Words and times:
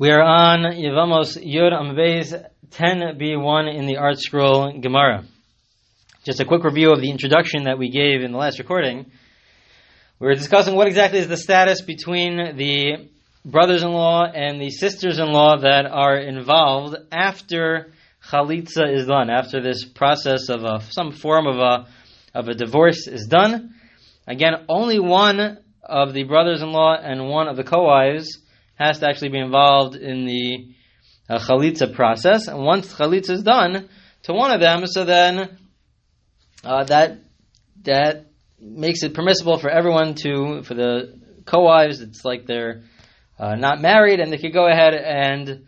We 0.00 0.12
are 0.12 0.22
on 0.22 0.60
Yevamos 0.76 1.36
Yud 1.44 1.72
Ambeis 1.72 2.32
10b1 2.70 3.74
in 3.74 3.86
the 3.86 3.96
Art 3.96 4.20
Scroll 4.20 4.78
Gemara. 4.78 5.24
Just 6.22 6.38
a 6.38 6.44
quick 6.44 6.62
review 6.62 6.92
of 6.92 7.00
the 7.00 7.10
introduction 7.10 7.64
that 7.64 7.78
we 7.78 7.90
gave 7.90 8.22
in 8.22 8.30
the 8.30 8.38
last 8.38 8.60
recording. 8.60 9.10
We 10.20 10.28
were 10.28 10.36
discussing 10.36 10.76
what 10.76 10.86
exactly 10.86 11.18
is 11.18 11.26
the 11.26 11.36
status 11.36 11.80
between 11.80 12.36
the 12.56 13.08
brothers-in-law 13.44 14.26
and 14.26 14.60
the 14.60 14.70
sisters-in-law 14.70 15.62
that 15.62 15.86
are 15.86 16.16
involved 16.16 16.94
after 17.10 17.92
chalitza 18.24 18.94
is 18.94 19.08
done, 19.08 19.30
after 19.30 19.60
this 19.60 19.84
process 19.84 20.48
of 20.48 20.62
a, 20.62 20.80
some 20.90 21.10
form 21.10 21.48
of 21.48 21.56
a 21.56 21.88
of 22.36 22.46
a 22.46 22.54
divorce 22.54 23.08
is 23.08 23.26
done. 23.26 23.74
Again, 24.28 24.64
only 24.68 25.00
one 25.00 25.58
of 25.82 26.14
the 26.14 26.22
brothers-in-law 26.22 26.98
and 27.02 27.28
one 27.28 27.48
of 27.48 27.56
the 27.56 27.64
co-wives 27.64 28.38
has 28.78 29.00
to 29.00 29.08
actually 29.08 29.30
be 29.30 29.38
involved 29.38 29.96
in 29.96 30.24
the 30.24 30.74
uh, 31.28 31.38
chalitza 31.38 31.92
process. 31.94 32.48
And 32.48 32.64
once 32.64 32.92
chalitza 32.92 33.30
is 33.30 33.42
done 33.42 33.88
to 34.22 34.32
one 34.32 34.52
of 34.52 34.60
them, 34.60 34.86
so 34.86 35.04
then 35.04 35.58
uh, 36.64 36.84
that 36.84 37.18
that 37.84 38.26
makes 38.60 39.02
it 39.02 39.14
permissible 39.14 39.58
for 39.58 39.70
everyone 39.70 40.14
to 40.14 40.62
for 40.62 40.74
the 40.74 41.18
co-wives. 41.44 42.00
It's 42.00 42.24
like 42.24 42.46
they're 42.46 42.82
uh, 43.38 43.54
not 43.54 43.80
married, 43.80 44.20
and 44.20 44.32
they 44.32 44.38
could 44.38 44.52
go 44.52 44.66
ahead 44.66 44.94
and 44.94 45.66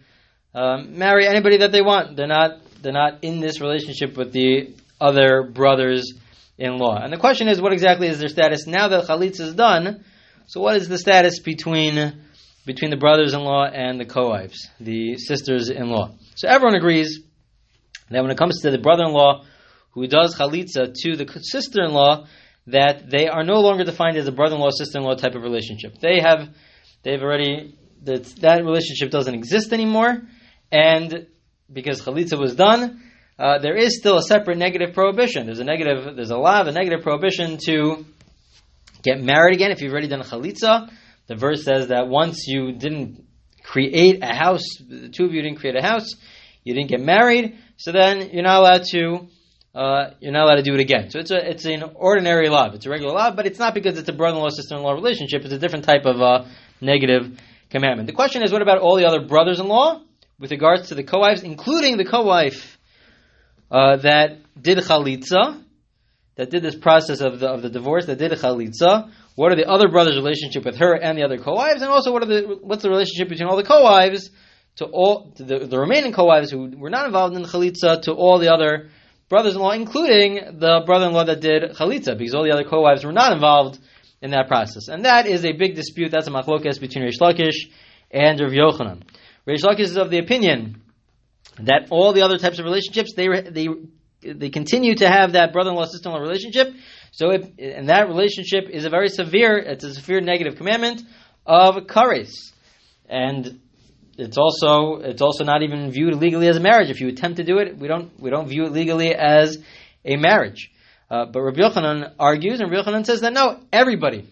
um, 0.54 0.98
marry 0.98 1.26
anybody 1.26 1.58
that 1.58 1.72
they 1.72 1.82
want. 1.82 2.16
They're 2.16 2.26
not 2.26 2.60
they're 2.82 2.92
not 2.92 3.22
in 3.22 3.40
this 3.40 3.60
relationship 3.60 4.16
with 4.16 4.32
the 4.32 4.74
other 5.00 5.42
brothers 5.42 6.12
in 6.58 6.76
law. 6.76 6.96
And 7.02 7.12
the 7.12 7.16
question 7.16 7.48
is, 7.48 7.60
what 7.60 7.72
exactly 7.72 8.06
is 8.08 8.18
their 8.18 8.28
status 8.28 8.66
now 8.66 8.88
that 8.88 9.06
chalitza 9.06 9.40
is 9.40 9.54
done? 9.54 10.04
So, 10.46 10.60
what 10.60 10.76
is 10.76 10.88
the 10.88 10.98
status 10.98 11.40
between 11.40 12.22
between 12.72 12.90
the 12.90 12.96
brothers-in-law 12.96 13.64
and 13.86 13.98
the 13.98 14.04
co-wives, 14.04 14.68
the 14.78 15.16
sisters-in-law? 15.16 16.14
So, 16.36 16.48
everyone 16.48 16.76
agrees 16.76 17.20
that 18.10 18.22
when 18.22 18.30
it 18.30 18.38
comes 18.38 18.60
to 18.62 18.70
the 18.70 18.78
brother-in-law 18.78 19.44
who 19.94 20.06
does 20.06 20.36
chalitza 20.38 20.94
to 21.02 21.16
the 21.16 21.26
sister-in-law, 21.42 22.26
that 22.68 23.10
they 23.10 23.26
are 23.26 23.42
no 23.42 23.58
longer 23.60 23.82
defined 23.82 24.16
as 24.16 24.28
a 24.28 24.32
brother-in-law 24.32 24.70
sister-in-law 24.70 25.16
type 25.16 25.34
of 25.34 25.42
relationship. 25.42 25.96
They 26.00 26.20
have 26.20 26.48
they've 27.02 27.20
already 27.20 27.76
that 28.04 28.24
that 28.46 28.64
relationship 28.64 29.10
doesn't 29.10 29.34
exist 29.34 29.72
anymore, 29.72 30.22
and 30.70 31.26
because 31.72 32.02
chalitza 32.02 32.38
was 32.38 32.54
done, 32.54 33.02
uh, 33.36 33.58
there 33.58 33.76
is 33.76 33.98
still 33.98 34.16
a 34.18 34.22
separate 34.22 34.58
negative 34.58 34.94
prohibition. 34.94 35.46
There's 35.46 35.58
a 35.58 35.64
negative, 35.64 36.14
there's 36.14 36.30
a 36.30 36.36
law 36.36 36.60
of 36.60 36.68
a 36.68 36.72
negative 36.72 37.02
prohibition 37.02 37.58
to 37.66 38.04
get 39.02 39.20
married 39.20 39.54
again 39.54 39.72
if 39.72 39.80
you've 39.80 39.92
already 39.92 40.08
done 40.08 40.22
chalitza. 40.22 40.88
The 41.30 41.36
verse 41.36 41.62
says 41.62 41.86
that 41.90 42.08
once 42.08 42.48
you 42.48 42.72
didn't 42.72 43.24
create 43.62 44.18
a 44.20 44.34
house, 44.34 44.64
the 44.80 45.10
two 45.10 45.26
of 45.26 45.32
you 45.32 45.42
didn't 45.42 45.60
create 45.60 45.76
a 45.76 45.80
house, 45.80 46.16
you 46.64 46.74
didn't 46.74 46.90
get 46.90 47.00
married, 47.00 47.56
so 47.76 47.92
then 47.92 48.30
you're 48.32 48.42
not 48.42 48.58
allowed 48.58 48.82
to. 48.90 49.28
Uh, 49.72 50.10
you're 50.18 50.32
not 50.32 50.46
allowed 50.46 50.56
to 50.56 50.64
do 50.64 50.74
it 50.74 50.80
again. 50.80 51.08
So 51.10 51.20
it's 51.20 51.30
a 51.30 51.50
it's 51.50 51.64
an 51.66 51.84
ordinary 51.94 52.48
law. 52.48 52.72
It's 52.72 52.84
a 52.84 52.90
regular 52.90 53.14
law, 53.14 53.30
but 53.30 53.46
it's 53.46 53.60
not 53.60 53.74
because 53.74 53.96
it's 53.96 54.08
a 54.08 54.12
brother-in-law 54.12 54.48
sister-in-law 54.48 54.90
relationship. 54.90 55.44
It's 55.44 55.54
a 55.54 55.58
different 55.60 55.84
type 55.84 56.04
of 56.04 56.20
uh, 56.20 56.46
negative 56.80 57.38
commandment. 57.70 58.08
The 58.08 58.12
question 58.12 58.42
is, 58.42 58.50
what 58.50 58.62
about 58.62 58.78
all 58.78 58.96
the 58.96 59.06
other 59.06 59.20
brothers-in-law 59.24 60.02
with 60.40 60.50
regards 60.50 60.88
to 60.88 60.96
the 60.96 61.04
co-wives, 61.04 61.44
including 61.44 61.96
the 61.96 62.06
co-wife 62.06 62.76
uh, 63.70 63.98
that 63.98 64.38
did 64.60 64.78
chalitza, 64.78 65.62
that 66.34 66.50
did 66.50 66.64
this 66.64 66.74
process 66.74 67.20
of 67.20 67.38
the 67.38 67.46
of 67.46 67.62
the 67.62 67.70
divorce, 67.70 68.06
that 68.06 68.18
did 68.18 68.32
chalitza. 68.32 69.12
What 69.40 69.52
are 69.52 69.56
the 69.56 69.70
other 69.70 69.88
brothers' 69.88 70.16
relationship 70.16 70.66
with 70.66 70.76
her 70.76 70.92
and 70.92 71.16
the 71.16 71.22
other 71.22 71.38
co-wives, 71.38 71.80
and 71.80 71.90
also 71.90 72.12
what 72.12 72.22
are 72.22 72.26
the 72.26 72.58
what's 72.60 72.82
the 72.82 72.90
relationship 72.90 73.30
between 73.30 73.48
all 73.48 73.56
the 73.56 73.64
co-wives 73.64 74.28
to 74.76 74.84
all 74.84 75.32
to 75.36 75.42
the, 75.42 75.60
the 75.60 75.78
remaining 75.78 76.12
co-wives 76.12 76.50
who 76.50 76.76
were 76.76 76.90
not 76.90 77.06
involved 77.06 77.34
in 77.34 77.40
the 77.40 77.48
chalitza 77.48 78.02
to 78.02 78.12
all 78.12 78.38
the 78.38 78.52
other 78.52 78.90
brothers-in-law, 79.30 79.70
including 79.70 80.58
the 80.58 80.82
brother-in-law 80.84 81.24
that 81.24 81.40
did 81.40 81.62
chalitza, 81.70 82.18
because 82.18 82.34
all 82.34 82.44
the 82.44 82.52
other 82.52 82.64
co-wives 82.64 83.02
were 83.02 83.12
not 83.12 83.32
involved 83.32 83.78
in 84.20 84.32
that 84.32 84.46
process, 84.46 84.88
and 84.88 85.06
that 85.06 85.26
is 85.26 85.46
a 85.46 85.52
big 85.52 85.74
dispute. 85.74 86.10
That's 86.10 86.26
a 86.26 86.30
machlokes 86.30 86.78
between 86.78 87.04
Rish 87.04 87.18
Lakish 87.18 87.70
and 88.10 88.38
Rav 88.38 88.50
Yochanan. 88.50 89.04
Rish 89.46 89.62
Lakish 89.62 89.88
is 89.88 89.96
of 89.96 90.10
the 90.10 90.18
opinion 90.18 90.82
that 91.60 91.88
all 91.88 92.12
the 92.12 92.20
other 92.20 92.36
types 92.36 92.58
of 92.58 92.66
relationships 92.66 93.14
they 93.16 93.26
they 93.48 93.68
they 94.22 94.50
continue 94.50 94.94
to 94.96 95.08
have 95.08 95.32
that 95.32 95.54
brother-in-law 95.54 95.86
sister-in-law 95.86 96.20
relationship. 96.20 96.74
So 97.12 97.30
if, 97.30 97.50
and 97.58 97.88
that 97.88 98.08
relationship 98.08 98.68
is 98.70 98.84
a 98.84 98.90
very 98.90 99.08
severe 99.08 99.56
it's 99.58 99.84
a 99.84 99.94
severe 99.94 100.20
negative 100.20 100.56
commandment 100.56 101.02
of 101.44 101.76
kares, 101.86 102.32
and 103.08 103.60
it's 104.16 104.38
also 104.38 104.96
it's 104.96 105.22
also 105.22 105.44
not 105.44 105.62
even 105.62 105.90
viewed 105.90 106.14
legally 106.14 106.48
as 106.48 106.56
a 106.56 106.60
marriage. 106.60 106.90
If 106.90 107.00
you 107.00 107.08
attempt 107.08 107.38
to 107.38 107.44
do 107.44 107.58
it, 107.58 107.76
we 107.78 107.88
don't 107.88 108.18
we 108.20 108.30
don't 108.30 108.48
view 108.48 108.64
it 108.64 108.72
legally 108.72 109.14
as 109.14 109.58
a 110.04 110.16
marriage. 110.16 110.70
Uh, 111.10 111.26
but 111.26 111.42
Rabbi 111.42 111.60
Yochanan 111.60 112.12
argues, 112.18 112.60
and 112.60 112.70
Rabbi 112.70 112.88
Yochanan 112.88 113.04
says 113.04 113.22
that 113.22 113.32
no, 113.32 113.58
everybody, 113.72 114.28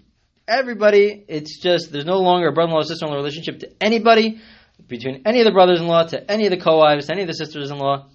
everybody, 0.47 1.25
it's 1.27 1.61
just 1.61 1.91
there's 1.91 2.05
no 2.05 2.19
longer 2.21 2.49
a 2.49 2.53
brother-in-law 2.53 2.83
sister-in-law 2.83 3.17
relationship 3.17 3.61
to 3.61 3.71
anybody 3.81 4.41
between 4.87 5.23
any 5.27 5.41
of 5.41 5.45
the 5.45 5.51
brothers-in-law 5.51 6.05
to 6.05 6.31
any 6.31 6.47
of 6.47 6.51
the 6.51 6.57
co-wives 6.57 7.07
to 7.07 7.13
any 7.13 7.23
of 7.23 7.29
the 7.29 7.35
sisters-in-law. 7.35 8.07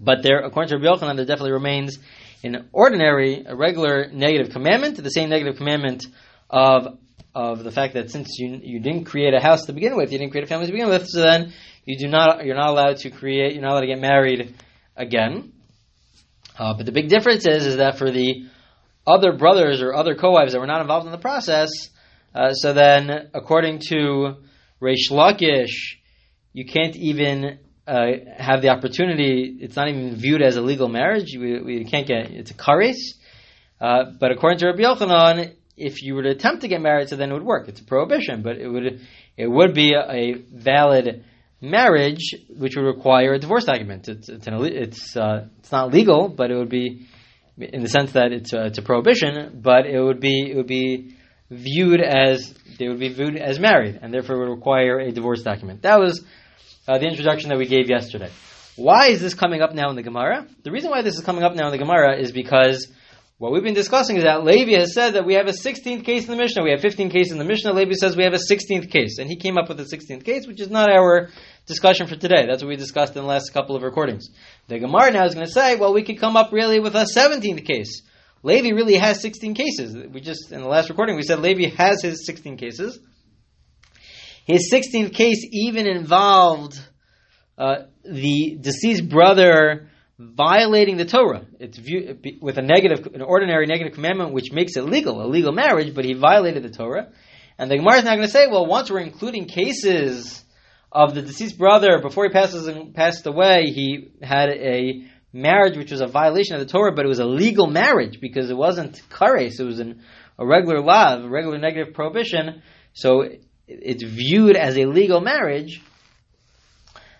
But 0.00 0.22
there, 0.22 0.40
according 0.40 0.70
to 0.70 0.76
Rabbi 0.76 0.86
Yochanan, 0.86 1.16
there 1.16 1.26
definitely 1.26 1.52
remains 1.52 1.98
an 2.42 2.68
ordinary, 2.72 3.44
a 3.46 3.54
regular 3.54 4.08
negative 4.12 4.52
commandment, 4.52 4.96
the 4.96 5.10
same 5.10 5.28
negative 5.28 5.56
commandment 5.56 6.06
of 6.50 6.98
of 7.34 7.62
the 7.62 7.70
fact 7.70 7.94
that 7.94 8.10
since 8.10 8.38
you 8.38 8.60
you 8.62 8.80
didn't 8.80 9.04
create 9.04 9.34
a 9.34 9.40
house 9.40 9.66
to 9.66 9.72
begin 9.72 9.96
with, 9.96 10.12
you 10.12 10.18
didn't 10.18 10.30
create 10.32 10.44
a 10.44 10.46
family 10.46 10.66
to 10.66 10.72
begin 10.72 10.88
with, 10.88 11.06
so 11.06 11.20
then 11.20 11.52
you 11.84 11.98
do 11.98 12.08
not 12.08 12.44
you're 12.44 12.56
not 12.56 12.70
allowed 12.70 12.96
to 12.98 13.10
create, 13.10 13.52
you're 13.52 13.62
not 13.62 13.72
allowed 13.72 13.80
to 13.82 13.86
get 13.86 14.00
married 14.00 14.54
again. 14.96 15.52
Uh, 16.58 16.74
but 16.74 16.86
the 16.86 16.92
big 16.92 17.08
difference 17.08 17.46
is 17.46 17.66
is 17.66 17.76
that 17.76 17.98
for 17.98 18.10
the 18.10 18.46
other 19.06 19.32
brothers 19.32 19.80
or 19.80 19.94
other 19.94 20.14
co-wives 20.14 20.52
that 20.52 20.60
were 20.60 20.66
not 20.66 20.80
involved 20.80 21.06
in 21.06 21.12
the 21.12 21.18
process, 21.18 21.70
uh, 22.34 22.52
so 22.52 22.72
then 22.72 23.30
according 23.34 23.80
to 23.88 24.36
Reish 24.82 25.10
Lakish, 25.10 25.96
you 26.52 26.66
can't 26.66 26.96
even 26.96 27.58
uh, 27.88 28.06
have 28.36 28.60
the 28.60 28.68
opportunity. 28.68 29.56
It's 29.60 29.76
not 29.76 29.88
even 29.88 30.14
viewed 30.14 30.42
as 30.42 30.56
a 30.56 30.60
legal 30.60 30.88
marriage. 30.88 31.34
We, 31.34 31.60
we 31.60 31.84
can't 31.84 32.06
get 32.06 32.30
it's 32.30 32.50
a 32.50 32.54
kares. 32.54 32.96
Uh, 33.80 34.12
but 34.20 34.30
according 34.30 34.58
to 34.58 34.66
Rabbi 34.66 34.82
Yochanan, 34.82 35.54
if 35.76 36.02
you 36.02 36.14
were 36.14 36.22
to 36.22 36.30
attempt 36.30 36.62
to 36.62 36.68
get 36.68 36.80
married, 36.80 37.08
so 37.08 37.16
then 37.16 37.30
it 37.30 37.34
would 37.34 37.44
work. 37.44 37.68
It's 37.68 37.80
a 37.80 37.84
prohibition, 37.84 38.42
but 38.42 38.58
it 38.58 38.68
would 38.68 39.00
it 39.36 39.46
would 39.46 39.74
be 39.74 39.94
a, 39.94 40.10
a 40.10 40.34
valid 40.34 41.24
marriage, 41.60 42.34
which 42.48 42.76
would 42.76 42.84
require 42.84 43.34
a 43.34 43.38
divorce 43.38 43.64
document. 43.64 44.08
It's 44.08 44.28
it's 44.28 44.46
an, 44.46 44.54
it's 44.64 45.16
uh, 45.16 45.46
it's 45.60 45.72
not 45.72 45.92
legal, 45.92 46.28
but 46.28 46.50
it 46.50 46.56
would 46.56 46.68
be 46.68 47.06
in 47.56 47.82
the 47.82 47.88
sense 47.88 48.12
that 48.12 48.32
it's 48.32 48.52
a, 48.52 48.66
it's 48.66 48.78
a 48.78 48.82
prohibition, 48.82 49.60
but 49.62 49.86
it 49.86 50.00
would 50.00 50.20
be 50.20 50.50
it 50.50 50.56
would 50.56 50.66
be 50.66 51.16
viewed 51.50 52.00
as 52.00 52.54
they 52.78 52.88
would 52.88 53.00
be 53.00 53.08
viewed 53.08 53.36
as 53.36 53.58
married, 53.58 53.98
and 54.02 54.12
therefore 54.12 54.36
it 54.36 54.38
would 54.40 54.54
require 54.56 54.98
a 54.98 55.10
divorce 55.10 55.42
document. 55.42 55.82
That 55.82 55.98
was 55.98 56.24
uh, 56.88 56.98
the 56.98 57.06
introduction 57.06 57.50
that 57.50 57.58
we 57.58 57.66
gave 57.66 57.88
yesterday. 57.88 58.30
Why 58.76 59.08
is 59.08 59.20
this 59.20 59.34
coming 59.34 59.60
up 59.60 59.74
now 59.74 59.90
in 59.90 59.96
the 59.96 60.02
Gemara? 60.02 60.46
The 60.62 60.70
reason 60.70 60.90
why 60.90 61.02
this 61.02 61.16
is 61.16 61.24
coming 61.24 61.44
up 61.44 61.54
now 61.54 61.66
in 61.66 61.72
the 61.72 61.78
Gemara 61.78 62.18
is 62.18 62.32
because 62.32 62.90
what 63.36 63.52
we've 63.52 63.62
been 63.62 63.74
discussing 63.74 64.16
is 64.16 64.24
that 64.24 64.42
Levi 64.42 64.72
has 64.72 64.94
said 64.94 65.10
that 65.14 65.26
we 65.26 65.34
have 65.34 65.46
a 65.46 65.52
16th 65.52 66.04
case 66.04 66.24
in 66.24 66.30
the 66.30 66.36
Mishnah. 66.36 66.62
We 66.64 66.70
have 66.70 66.80
15 66.80 67.10
cases 67.10 67.32
in 67.32 67.38
the 67.38 67.44
Mishnah. 67.44 67.72
Levi 67.72 67.92
says 67.92 68.16
we 68.16 68.24
have 68.24 68.32
a 68.32 68.52
16th 68.52 68.90
case, 68.90 69.18
and 69.18 69.28
he 69.28 69.36
came 69.36 69.58
up 69.58 69.68
with 69.68 69.78
a 69.80 69.84
16th 69.84 70.24
case, 70.24 70.46
which 70.46 70.60
is 70.60 70.70
not 70.70 70.90
our 70.90 71.28
discussion 71.66 72.06
for 72.06 72.16
today. 72.16 72.46
That's 72.48 72.62
what 72.62 72.68
we 72.68 72.76
discussed 72.76 73.14
in 73.14 73.22
the 73.22 73.28
last 73.28 73.52
couple 73.52 73.76
of 73.76 73.82
recordings. 73.82 74.30
The 74.68 74.78
Gemara 74.78 75.12
now 75.12 75.24
is 75.26 75.34
going 75.34 75.46
to 75.46 75.52
say, 75.52 75.76
well, 75.76 75.92
we 75.92 76.02
could 76.02 76.18
come 76.18 76.36
up 76.36 76.52
really 76.52 76.80
with 76.80 76.94
a 76.94 77.06
17th 77.14 77.66
case. 77.66 78.02
Levi 78.42 78.70
really 78.70 78.94
has 78.94 79.20
16 79.20 79.54
cases. 79.54 79.94
We 79.94 80.20
just, 80.20 80.52
in 80.52 80.60
the 80.62 80.68
last 80.68 80.88
recording, 80.88 81.16
we 81.16 81.22
said 81.22 81.40
Levi 81.40 81.68
has 81.76 82.02
his 82.02 82.24
16 82.24 82.56
cases. 82.56 82.98
His 84.48 84.72
16th 84.72 85.12
case 85.12 85.46
even 85.52 85.86
involved 85.86 86.80
uh, 87.58 87.82
the 88.02 88.56
deceased 88.58 89.06
brother 89.10 89.90
violating 90.18 90.96
the 90.96 91.04
Torah. 91.04 91.44
It's 91.60 91.76
view, 91.76 92.18
with 92.40 92.56
a 92.56 92.62
negative, 92.62 93.08
an 93.12 93.20
ordinary 93.20 93.66
negative 93.66 93.92
commandment, 93.92 94.32
which 94.32 94.50
makes 94.50 94.78
it 94.78 94.86
legal, 94.86 95.22
a 95.22 95.28
legal 95.28 95.52
marriage, 95.52 95.94
but 95.94 96.06
he 96.06 96.14
violated 96.14 96.62
the 96.62 96.70
Torah. 96.70 97.12
And 97.58 97.70
the 97.70 97.76
Gemara 97.76 97.98
is 97.98 98.04
not 98.04 98.16
going 98.16 98.26
to 98.26 98.32
say, 98.32 98.46
well, 98.46 98.64
once 98.64 98.90
we're 98.90 99.00
including 99.00 99.48
cases 99.48 100.42
of 100.90 101.14
the 101.14 101.20
deceased 101.20 101.58
brother 101.58 102.00
before 102.00 102.24
he 102.24 102.30
passes 102.30 102.70
passed 102.94 103.26
away, 103.26 103.64
he 103.66 104.12
had 104.22 104.48
a 104.48 105.04
marriage 105.30 105.76
which 105.76 105.90
was 105.90 106.00
a 106.00 106.06
violation 106.06 106.54
of 106.54 106.60
the 106.60 106.72
Torah, 106.72 106.94
but 106.94 107.04
it 107.04 107.08
was 107.08 107.18
a 107.18 107.26
legal 107.26 107.66
marriage 107.66 108.18
because 108.18 108.48
it 108.48 108.56
wasn't 108.56 109.02
kares, 109.10 109.60
it 109.60 109.64
was 109.64 109.78
an, 109.78 110.00
a 110.38 110.46
regular 110.46 110.80
law, 110.80 111.18
a 111.18 111.28
regular 111.28 111.58
negative 111.58 111.92
prohibition. 111.92 112.62
So 112.94 113.28
it's 113.68 114.02
viewed 114.02 114.56
as 114.56 114.76
a 114.76 114.86
legal 114.86 115.20
marriage. 115.20 115.82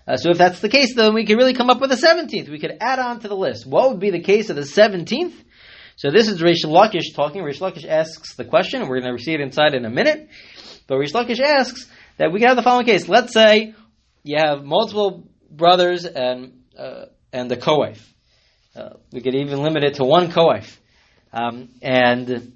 Uh, 0.07 0.17
so 0.17 0.31
if 0.31 0.39
that's 0.39 0.61
the 0.61 0.69
case, 0.71 0.95
then 0.95 1.13
we 1.13 1.27
could 1.27 1.37
really 1.37 1.53
come 1.53 1.69
up 1.69 1.81
with 1.81 1.93
a 1.93 1.97
17th. 1.97 2.49
We 2.49 2.59
could 2.59 2.79
add 2.81 2.99
on 2.99 3.21
to 3.21 3.29
the 3.29 3.37
list. 3.37 3.67
What 3.67 3.91
would 3.91 4.01
be 4.01 4.11
the 4.11 4.23
case 4.23 4.49
of 4.49 4.57
the 4.57 4.63
17th? 4.63 5.35
So 5.97 6.11
this 6.11 6.29
is 6.29 6.41
Rish 6.41 6.65
Lakish 6.65 7.15
talking. 7.15 7.43
Rish 7.43 7.61
Lakish 7.61 7.85
asks 7.87 8.35
the 8.35 8.45
question, 8.45 8.89
we're 8.89 9.01
going 9.01 9.17
to 9.17 9.23
see 9.23 9.35
it 9.35 9.41
inside 9.41 9.75
in 9.75 9.85
a 9.85 9.91
minute. 9.91 10.29
But 10.87 10.97
Rish 10.97 11.13
Lakish 11.13 11.41
asks 11.41 11.87
that 12.17 12.33
we 12.33 12.39
can 12.39 12.49
have 12.49 12.57
the 12.57 12.63
following 12.63 12.87
case. 12.87 13.09
Let's 13.09 13.35
say 13.35 13.75
you 14.23 14.39
have 14.39 14.65
multiple 14.65 15.29
brothers 15.51 16.07
and 16.07 16.63
uh, 16.79 17.07
and 17.33 17.51
the 17.51 17.57
co-wife. 17.57 18.15
Uh, 18.75 18.91
we 19.13 19.21
could 19.21 19.35
even 19.35 19.63
limit 19.63 19.83
it 19.85 19.95
to 19.95 20.05
one 20.05 20.31
co-wife, 20.31 20.81
um, 21.33 21.69
and 21.83 22.53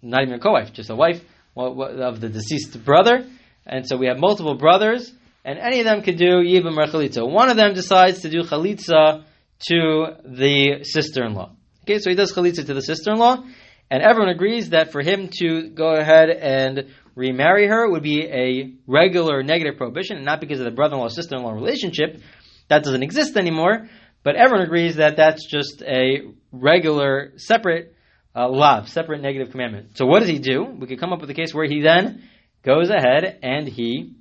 not 0.00 0.22
even 0.22 0.34
a 0.34 0.38
co-wife, 0.40 0.72
just 0.72 0.90
a 0.90 0.96
wife 0.96 1.22
of 1.58 2.20
the 2.20 2.28
deceased 2.28 2.84
brother. 2.84 3.26
And 3.66 3.86
so 3.86 3.96
we 3.96 4.06
have 4.06 4.18
multiple 4.18 4.54
brothers, 4.54 5.12
and 5.44 5.58
any 5.58 5.80
of 5.80 5.84
them 5.84 6.02
could 6.02 6.16
do 6.16 6.42
yibam 6.42 6.78
or 6.78 6.86
chalitza. 6.86 7.28
One 7.28 7.50
of 7.50 7.56
them 7.56 7.74
decides 7.74 8.22
to 8.22 8.30
do 8.30 8.42
chalitza 8.42 9.24
to 9.68 10.06
the 10.24 10.84
sister-in-law. 10.84 11.50
Okay, 11.82 11.98
so 11.98 12.10
he 12.10 12.16
does 12.16 12.32
chalitza 12.32 12.64
to 12.64 12.74
the 12.74 12.80
sister-in-law, 12.80 13.44
and 13.90 14.02
everyone 14.02 14.30
agrees 14.30 14.70
that 14.70 14.92
for 14.92 15.02
him 15.02 15.28
to 15.40 15.68
go 15.70 15.94
ahead 15.94 16.30
and 16.30 16.88
remarry 17.14 17.66
her 17.66 17.90
would 17.90 18.02
be 18.02 18.26
a 18.26 18.72
regular 18.86 19.42
negative 19.42 19.76
prohibition, 19.76 20.16
and 20.16 20.24
not 20.24 20.40
because 20.40 20.60
of 20.60 20.64
the 20.64 20.70
brother-in-law 20.70 21.08
sister-in-law 21.08 21.52
relationship 21.52 22.20
that 22.68 22.84
doesn't 22.84 23.02
exist 23.02 23.36
anymore. 23.36 23.88
But 24.22 24.36
everyone 24.36 24.66
agrees 24.66 24.96
that 24.96 25.16
that's 25.16 25.46
just 25.50 25.82
a 25.82 26.32
regular, 26.52 27.32
separate 27.36 27.94
uh, 28.34 28.48
lav, 28.48 28.88
separate 28.88 29.20
negative 29.20 29.50
commandment. 29.50 29.96
So 29.96 30.06
what 30.06 30.20
does 30.20 30.28
he 30.28 30.38
do? 30.38 30.64
We 30.64 30.86
could 30.86 31.00
come 31.00 31.12
up 31.12 31.20
with 31.20 31.30
a 31.30 31.34
case 31.34 31.54
where 31.54 31.66
he 31.66 31.80
then 31.80 32.28
goes 32.64 32.90
ahead 32.90 33.38
and 33.42 33.68
he 33.68 34.14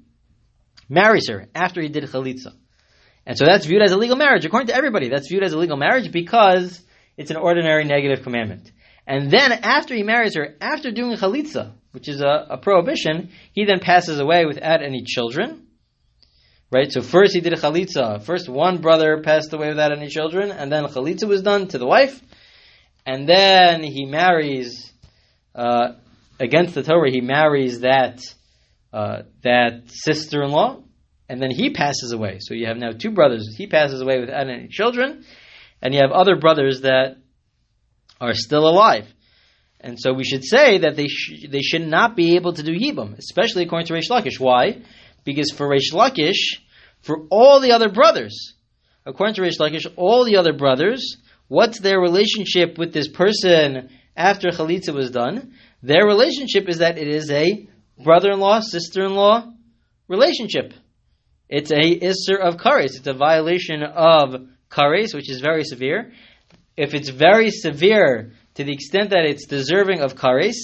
marries 0.89 1.29
her 1.29 1.47
after 1.53 1.81
he 1.81 1.89
did 1.89 2.03
chalitza. 2.05 2.53
And 3.25 3.37
so 3.37 3.45
that's 3.45 3.65
viewed 3.65 3.81
as 3.81 3.91
a 3.91 3.97
legal 3.97 4.15
marriage. 4.15 4.45
According 4.45 4.67
to 4.67 4.75
everybody, 4.75 5.09
that's 5.09 5.27
viewed 5.27 5.43
as 5.43 5.53
a 5.53 5.57
legal 5.57 5.77
marriage 5.77 6.11
because 6.11 6.81
it's 7.17 7.31
an 7.31 7.37
ordinary 7.37 7.83
negative 7.83 8.23
commandment. 8.23 8.71
And 9.05 9.31
then 9.31 9.51
after 9.51 9.95
he 9.95 10.03
marries 10.03 10.35
her, 10.35 10.55
after 10.61 10.91
doing 10.91 11.17
chalitza, 11.17 11.73
which 11.91 12.07
is 12.07 12.21
a, 12.21 12.47
a 12.51 12.57
prohibition, 12.57 13.29
he 13.53 13.65
then 13.65 13.79
passes 13.79 14.19
away 14.19 14.45
without 14.45 14.81
any 14.83 15.03
children. 15.03 15.67
Right? 16.71 16.91
So 16.91 17.01
first 17.01 17.33
he 17.33 17.41
did 17.41 17.53
chalitza. 17.53 18.21
First 18.23 18.49
one 18.49 18.79
brother 18.79 19.21
passed 19.21 19.53
away 19.53 19.69
without 19.69 19.91
any 19.91 20.07
children, 20.07 20.51
and 20.51 20.71
then 20.71 20.83
chalitza 20.85 21.27
was 21.27 21.41
done 21.41 21.67
to 21.69 21.77
the 21.77 21.87
wife. 21.87 22.21
And 23.07 23.27
then 23.27 23.83
he 23.83 24.05
marries, 24.05 24.91
uh, 25.55 25.93
against 26.41 26.75
the 26.75 26.83
Torah, 26.83 27.09
he 27.09 27.21
marries 27.21 27.79
that, 27.79 28.19
uh, 28.91 29.21
that 29.43 29.83
sister-in-law, 29.87 30.83
and 31.29 31.41
then 31.41 31.49
he 31.49 31.69
passes 31.69 32.11
away. 32.11 32.39
So 32.41 32.53
you 32.53 32.67
have 32.67 32.75
now 32.75 32.91
two 32.91 33.11
brothers. 33.11 33.55
He 33.57 33.67
passes 33.67 34.01
away 34.01 34.19
without 34.19 34.49
any 34.49 34.67
children, 34.67 35.23
and 35.81 35.93
you 35.93 36.01
have 36.01 36.11
other 36.11 36.35
brothers 36.35 36.81
that 36.81 37.15
are 38.19 38.33
still 38.33 38.67
alive. 38.67 39.07
And 39.79 39.97
so 39.97 40.11
we 40.11 40.25
should 40.25 40.43
say 40.43 40.79
that 40.79 40.97
they 40.97 41.07
sh- 41.07 41.45
they 41.49 41.61
should 41.61 41.87
not 41.87 42.17
be 42.17 42.35
able 42.35 42.53
to 42.53 42.63
do 42.63 42.77
Yibam, 42.77 43.17
especially 43.17 43.63
according 43.63 43.87
to 43.87 43.93
Reish 43.93 44.09
Lakish. 44.09 44.39
Why? 44.39 44.81
Because 45.23 45.51
for 45.51 45.65
Reish 45.69 45.93
Lakish, 45.93 46.59
for 47.01 47.27
all 47.29 47.61
the 47.61 47.71
other 47.71 47.89
brothers, 47.89 48.53
according 49.05 49.35
to 49.35 49.41
Reish 49.43 49.59
Lakish, 49.59 49.85
all 49.95 50.25
the 50.25 50.37
other 50.37 50.51
brothers, 50.51 51.17
what's 51.47 51.79
their 51.79 51.99
relationship 51.99 52.77
with 52.77 52.93
this 52.93 53.07
person 53.07 53.89
after 54.15 54.49
Chalitza 54.49 54.93
was 54.93 55.11
done? 55.11 55.53
Their 55.83 56.05
relationship 56.05 56.67
is 56.69 56.79
that 56.79 56.97
it 56.97 57.07
is 57.07 57.29
a 57.31 57.67
brother-in-law, 58.03 58.61
sister-in-law 58.61 59.51
relationship. 60.07 60.73
It's 61.49 61.71
a 61.71 61.99
Isser 61.99 62.39
of 62.39 62.57
Kares. 62.57 62.97
It's 62.97 63.07
a 63.07 63.13
violation 63.13 63.83
of 63.83 64.47
Kares, 64.69 65.13
which 65.13 65.29
is 65.29 65.39
very 65.39 65.63
severe. 65.63 66.11
If 66.75 66.93
it's 66.93 67.09
very 67.09 67.51
severe 67.51 68.33
to 68.55 68.63
the 68.63 68.73
extent 68.73 69.11
that 69.11 69.25
it's 69.25 69.45
deserving 69.45 70.01
of 70.01 70.15
Kares, 70.15 70.55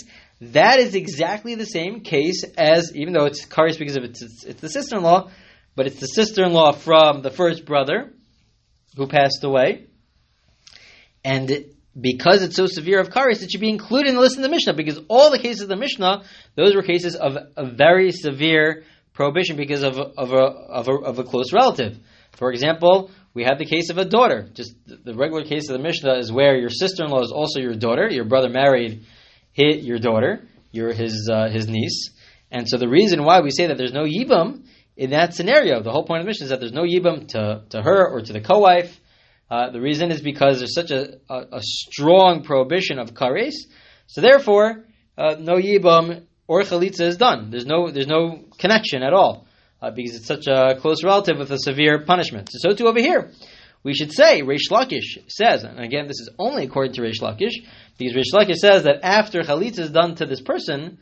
that 0.41 0.79
is 0.79 0.93
exactly 0.93 1.55
the 1.55 1.65
same 1.65 2.01
case 2.01 2.43
as, 2.57 2.93
even 2.95 3.13
though 3.13 3.25
it's 3.25 3.45
Kares 3.45 3.79
because 3.79 3.95
of 3.95 4.03
it's, 4.03 4.21
it's, 4.21 4.43
it's 4.43 4.61
the 4.61 4.69
sister-in-law, 4.69 5.31
but 5.75 5.87
it's 5.87 5.99
the 5.99 6.07
sister-in-law 6.07 6.73
from 6.73 7.21
the 7.21 7.31
first 7.31 7.65
brother 7.65 8.11
who 8.97 9.07
passed 9.07 9.43
away. 9.43 9.87
And 11.23 11.65
because 11.99 12.41
it's 12.41 12.55
so 12.55 12.65
severe 12.67 12.99
of 12.99 13.09
kares, 13.09 13.43
it 13.43 13.51
should 13.51 13.61
be 13.61 13.69
included 13.69 14.09
in 14.09 14.15
the 14.15 14.21
list 14.21 14.37
of 14.37 14.43
the 14.43 14.49
Mishnah 14.49 14.73
because 14.73 14.99
all 15.07 15.31
the 15.31 15.39
cases 15.39 15.61
of 15.61 15.69
the 15.69 15.75
Mishnah, 15.75 16.23
those 16.55 16.75
were 16.75 16.81
cases 16.81 17.15
of 17.15 17.37
a 17.55 17.65
very 17.65 18.11
severe 18.11 18.83
prohibition 19.13 19.57
because 19.57 19.83
of, 19.83 19.97
of, 19.97 20.33
a, 20.33 20.35
of, 20.35 20.87
a, 20.87 20.91
of 20.91 21.19
a 21.19 21.23
close 21.23 21.53
relative. 21.53 21.97
For 22.33 22.51
example, 22.51 23.11
we 23.33 23.43
have 23.43 23.59
the 23.59 23.65
case 23.65 23.89
of 23.89 23.97
a 23.97 24.05
daughter. 24.05 24.49
Just 24.53 24.75
the 24.85 25.13
regular 25.13 25.43
case 25.43 25.69
of 25.69 25.77
the 25.77 25.83
Mishnah 25.83 26.15
is 26.15 26.31
where 26.31 26.57
your 26.57 26.69
sister-in-law 26.69 27.21
is 27.21 27.31
also 27.31 27.59
your 27.59 27.75
daughter. 27.75 28.09
Your 28.09 28.25
brother 28.25 28.49
married 28.49 29.05
his, 29.51 29.85
your 29.85 29.99
daughter, 29.99 30.47
your 30.71 30.93
his 30.93 31.29
uh, 31.31 31.49
his 31.49 31.67
niece, 31.67 32.09
and 32.51 32.67
so 32.67 32.77
the 32.77 32.87
reason 32.87 33.23
why 33.23 33.41
we 33.41 33.51
say 33.51 33.67
that 33.67 33.77
there's 33.77 33.93
no 33.93 34.05
yibam 34.05 34.63
in 34.95 35.09
that 35.09 35.33
scenario, 35.33 35.81
the 35.81 35.91
whole 35.91 36.03
point 36.03 36.19
of 36.19 36.25
the 36.25 36.29
Mishnah 36.29 36.45
is 36.45 36.49
that 36.51 36.59
there's 36.59 36.71
no 36.71 36.83
yibam 36.83 37.27
to, 37.29 37.63
to 37.69 37.81
her 37.81 38.07
or 38.07 38.21
to 38.21 38.33
the 38.33 38.41
co-wife. 38.41 38.99
Uh, 39.49 39.69
the 39.69 39.81
reason 39.81 40.11
is 40.11 40.21
because 40.21 40.59
there's 40.59 40.73
such 40.73 40.91
a, 40.91 41.19
a, 41.29 41.45
a 41.53 41.61
strong 41.61 42.43
prohibition 42.43 42.97
of 42.97 43.13
kares, 43.13 43.53
so 44.07 44.21
therefore 44.21 44.85
uh, 45.17 45.35
no 45.39 45.55
yibam 45.55 46.25
or 46.47 46.61
chalitza 46.61 47.01
is 47.01 47.17
done. 47.17 47.51
There's 47.51 47.65
no 47.65 47.91
there's 47.91 48.07
no 48.07 48.45
connection 48.57 49.03
at 49.03 49.13
all 49.13 49.47
uh, 49.81 49.91
because 49.91 50.15
it's 50.15 50.27
such 50.27 50.47
a 50.47 50.77
close 50.79 51.03
relative 51.03 51.37
with 51.37 51.51
a 51.51 51.59
severe 51.59 51.99
punishment. 52.05 52.49
So, 52.51 52.69
so 52.69 52.75
too 52.75 52.87
over 52.87 52.99
here, 52.99 53.31
we 53.83 53.93
should 53.93 54.11
say 54.11 54.41
Reish 54.41 54.69
Lakish 54.71 55.19
says, 55.27 55.63
and 55.63 55.79
again 55.79 56.07
this 56.07 56.19
is 56.19 56.29
only 56.39 56.63
according 56.65 56.93
to 56.93 57.01
Reish 57.01 57.21
Lakish, 57.21 57.65
because 57.97 58.15
Reish 58.15 58.33
Lakish 58.33 58.57
says 58.57 58.83
that 58.83 59.03
after 59.03 59.41
chalitza 59.41 59.79
is 59.79 59.91
done 59.91 60.15
to 60.15 60.25
this 60.25 60.41
person, 60.41 60.99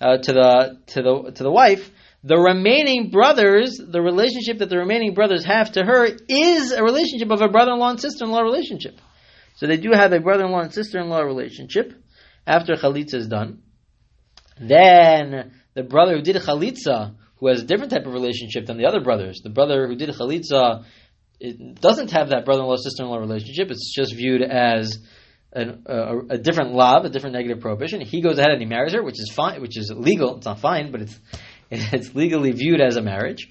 uh, 0.00 0.18
to 0.18 0.32
the 0.32 0.78
to 0.88 1.02
the 1.02 1.32
to 1.32 1.42
the 1.42 1.50
wife, 1.50 1.90
the 2.24 2.36
remaining 2.36 3.10
brothers, 3.10 3.78
the 3.78 4.02
relationship 4.02 4.58
that 4.58 4.68
the 4.68 4.78
remaining 4.78 5.14
brothers 5.14 5.44
have 5.44 5.72
to 5.72 5.84
her 5.84 6.08
is 6.28 6.72
a 6.72 6.82
relationship 6.82 7.30
of 7.30 7.40
a 7.40 7.48
brother-in-law 7.48 7.90
and 7.90 8.00
sister-in-law 8.00 8.40
relationship. 8.40 9.00
So 9.56 9.66
they 9.66 9.76
do 9.76 9.90
have 9.92 10.12
a 10.12 10.20
brother-in-law 10.20 10.60
and 10.60 10.74
sister-in-law 10.74 11.20
relationship 11.20 11.92
after 12.46 12.74
chalitza 12.74 13.14
is 13.14 13.28
done. 13.28 13.62
Then 14.60 15.52
the 15.74 15.84
brother 15.84 16.16
who 16.16 16.22
did 16.22 16.36
chalitza, 16.36 17.14
who 17.36 17.48
has 17.48 17.62
a 17.62 17.64
different 17.64 17.92
type 17.92 18.06
of 18.06 18.12
relationship 18.12 18.66
than 18.66 18.78
the 18.78 18.86
other 18.86 19.00
brothers, 19.00 19.40
the 19.42 19.50
brother 19.50 19.86
who 19.86 19.94
did 19.94 20.08
chalitza, 20.10 20.84
it 21.38 21.80
doesn't 21.80 22.10
have 22.10 22.30
that 22.30 22.44
brother-in-law 22.44 22.76
sister-in-law 22.76 23.18
relationship. 23.18 23.70
It's 23.70 23.94
just 23.94 24.14
viewed 24.14 24.42
as 24.42 24.98
an, 25.52 25.84
a, 25.86 26.18
a, 26.30 26.38
different 26.38 26.72
lav, 26.72 27.04
a 27.04 27.10
different 27.10 27.34
negative 27.34 27.60
prohibition. 27.60 28.00
He 28.00 28.20
goes 28.20 28.38
ahead 28.38 28.50
and 28.50 28.60
he 28.60 28.66
marries 28.66 28.92
her, 28.92 29.02
which 29.02 29.20
is 29.20 29.32
fine, 29.34 29.60
which 29.60 29.78
is 29.78 29.92
legal. 29.94 30.36
It's 30.36 30.46
not 30.46 30.60
fine, 30.60 30.90
but 30.90 31.02
it's 31.02 31.18
it's 31.92 32.14
legally 32.14 32.52
viewed 32.52 32.80
as 32.80 32.96
a 32.96 33.02
marriage. 33.02 33.48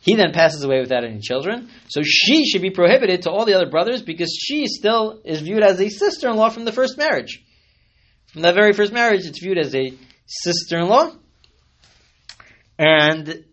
He 0.00 0.14
then 0.14 0.32
passes 0.32 0.64
away 0.64 0.80
without 0.80 1.04
any 1.04 1.20
children, 1.20 1.68
so 1.88 2.00
she 2.02 2.46
should 2.46 2.62
be 2.62 2.70
prohibited 2.70 3.22
to 3.22 3.30
all 3.30 3.44
the 3.44 3.54
other 3.54 3.68
brothers 3.68 4.00
because 4.00 4.34
she 4.34 4.66
still 4.66 5.20
is 5.24 5.42
viewed 5.42 5.62
as 5.62 5.78
a 5.78 5.90
sister-in-law 5.90 6.48
from 6.48 6.64
the 6.64 6.72
first 6.72 6.96
marriage. 6.96 7.44
From 8.32 8.42
that 8.42 8.54
very 8.54 8.72
first 8.72 8.94
marriage, 8.94 9.26
it's 9.26 9.42
viewed 9.42 9.58
as 9.58 9.74
a 9.74 9.92
sister-in-law, 10.26 11.12
and 12.78 13.44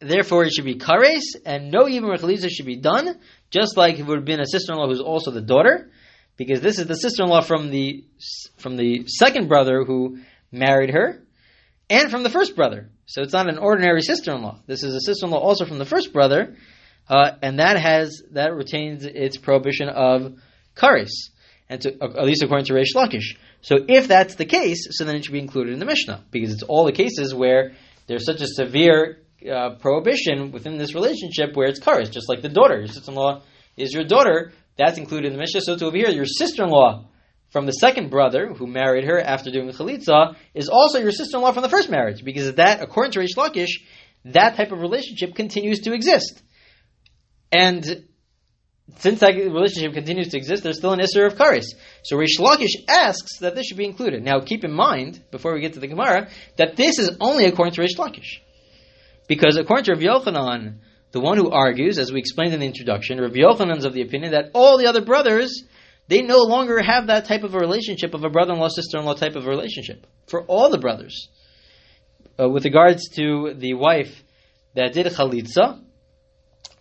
therefore 0.00 0.44
it 0.44 0.52
should 0.52 0.66
be 0.66 0.74
kares, 0.74 1.22
and 1.46 1.70
no 1.70 1.88
even 1.88 2.10
rechaliza 2.10 2.50
should 2.50 2.66
be 2.66 2.76
done, 2.76 3.18
just 3.50 3.78
like 3.78 3.98
it 3.98 4.02
would 4.04 4.18
have 4.18 4.26
been 4.26 4.40
a 4.40 4.46
sister-in-law 4.46 4.88
who's 4.88 5.00
also 5.00 5.30
the 5.30 5.40
daughter, 5.40 5.90
because 6.36 6.60
this 6.60 6.78
is 6.78 6.86
the 6.86 6.94
sister-in-law 6.94 7.40
from 7.40 7.70
the 7.70 8.04
from 8.58 8.76
the 8.76 9.06
second 9.06 9.48
brother 9.48 9.82
who 9.84 10.18
married 10.52 10.90
her, 10.90 11.22
and 11.88 12.10
from 12.10 12.22
the 12.22 12.30
first 12.30 12.54
brother. 12.54 12.90
So 13.06 13.22
it's 13.22 13.32
not 13.32 13.48
an 13.48 13.58
ordinary 13.58 14.02
sister-in-law. 14.02 14.60
This 14.66 14.82
is 14.82 14.94
a 14.94 15.00
sister-in-law 15.00 15.38
also 15.38 15.64
from 15.64 15.78
the 15.78 15.84
first 15.84 16.12
brother, 16.12 16.56
uh, 17.08 17.30
and 17.40 17.60
that 17.60 17.78
has 17.78 18.20
that 18.32 18.52
retains 18.52 19.04
its 19.04 19.36
prohibition 19.36 19.88
of 19.88 20.34
kares, 20.74 21.30
and 21.68 21.80
to, 21.82 21.94
at 22.02 22.24
least 22.24 22.42
according 22.42 22.66
to 22.66 22.72
Reish 22.72 22.94
Lakish. 22.96 23.36
So 23.60 23.76
if 23.88 24.08
that's 24.08 24.34
the 24.34 24.44
case, 24.44 24.88
so 24.90 25.04
then 25.04 25.14
it 25.14 25.24
should 25.24 25.32
be 25.32 25.38
included 25.38 25.72
in 25.72 25.78
the 25.78 25.86
Mishnah 25.86 26.24
because 26.32 26.52
it's 26.52 26.64
all 26.64 26.84
the 26.84 26.92
cases 26.92 27.32
where 27.32 27.72
there's 28.08 28.26
such 28.26 28.40
a 28.40 28.46
severe 28.46 29.18
uh, 29.48 29.76
prohibition 29.76 30.50
within 30.50 30.76
this 30.76 30.94
relationship 30.94 31.54
where 31.54 31.68
it's 31.68 31.80
kares, 31.80 32.10
just 32.10 32.28
like 32.28 32.42
the 32.42 32.48
daughter. 32.48 32.78
Your 32.78 32.88
sister-in-law 32.88 33.42
is 33.76 33.92
your 33.92 34.04
daughter. 34.04 34.52
That's 34.76 34.98
included 34.98 35.28
in 35.28 35.32
the 35.32 35.38
Mishnah. 35.38 35.60
So 35.60 35.76
to 35.76 35.86
over 35.86 35.96
here, 35.96 36.10
your 36.10 36.26
sister-in-law 36.26 37.04
from 37.56 37.64
the 37.64 37.72
second 37.72 38.10
brother 38.10 38.52
who 38.52 38.66
married 38.66 39.06
her 39.06 39.18
after 39.18 39.50
doing 39.50 39.66
the 39.66 39.72
chalitza 39.72 40.36
is 40.52 40.68
also 40.68 40.98
your 40.98 41.10
sister-in-law 41.10 41.52
from 41.52 41.62
the 41.62 41.70
first 41.70 41.88
marriage 41.88 42.22
because 42.22 42.54
that, 42.56 42.82
according 42.82 43.12
to 43.12 43.18
Reish 43.18 43.34
Lakish, 43.34 43.80
that 44.26 44.56
type 44.56 44.72
of 44.72 44.82
relationship 44.82 45.34
continues 45.34 45.80
to 45.80 45.94
exist. 45.94 46.42
And 47.50 48.04
since 48.98 49.20
that 49.20 49.36
relationship 49.36 49.94
continues 49.94 50.28
to 50.32 50.36
exist, 50.36 50.64
there's 50.64 50.76
still 50.76 50.92
an 50.92 51.00
Isser 51.00 51.26
of 51.26 51.36
Karis. 51.36 51.64
So 52.04 52.18
Reish 52.18 52.38
Lakish 52.38 52.74
asks 52.90 53.38
that 53.38 53.54
this 53.54 53.64
should 53.64 53.78
be 53.78 53.86
included. 53.86 54.22
Now 54.22 54.40
keep 54.40 54.62
in 54.62 54.74
mind, 54.74 55.24
before 55.30 55.54
we 55.54 55.62
get 55.62 55.72
to 55.72 55.80
the 55.80 55.86
Gemara, 55.86 56.28
that 56.58 56.76
this 56.76 56.98
is 56.98 57.16
only 57.22 57.46
according 57.46 57.72
to 57.72 57.80
Reish 57.80 57.96
Lakish. 57.96 58.42
Because 59.28 59.56
according 59.56 59.86
to 59.86 59.92
Rav 59.92 60.02
Yochanan, 60.02 60.80
the 61.12 61.20
one 61.20 61.38
who 61.38 61.50
argues, 61.50 61.98
as 61.98 62.12
we 62.12 62.20
explained 62.20 62.52
in 62.52 62.60
the 62.60 62.66
introduction, 62.66 63.18
Rav 63.18 63.32
Yochanan's 63.32 63.86
of 63.86 63.94
the 63.94 64.02
opinion 64.02 64.32
that 64.32 64.50
all 64.52 64.76
the 64.76 64.88
other 64.88 65.00
brothers 65.00 65.64
they 66.08 66.22
no 66.22 66.38
longer 66.38 66.80
have 66.82 67.08
that 67.08 67.24
type 67.24 67.42
of 67.42 67.54
a 67.54 67.58
relationship 67.58 68.14
of 68.14 68.24
a 68.24 68.30
brother-in-law, 68.30 68.68
sister-in-law 68.68 69.14
type 69.14 69.36
of 69.36 69.46
a 69.46 69.50
relationship 69.50 70.06
for 70.28 70.42
all 70.44 70.70
the 70.70 70.78
brothers. 70.78 71.28
Uh, 72.38 72.48
with 72.48 72.64
regards 72.64 73.08
to 73.08 73.54
the 73.54 73.74
wife 73.74 74.22
that 74.74 74.92
did 74.92 75.06
chalitza, 75.06 75.82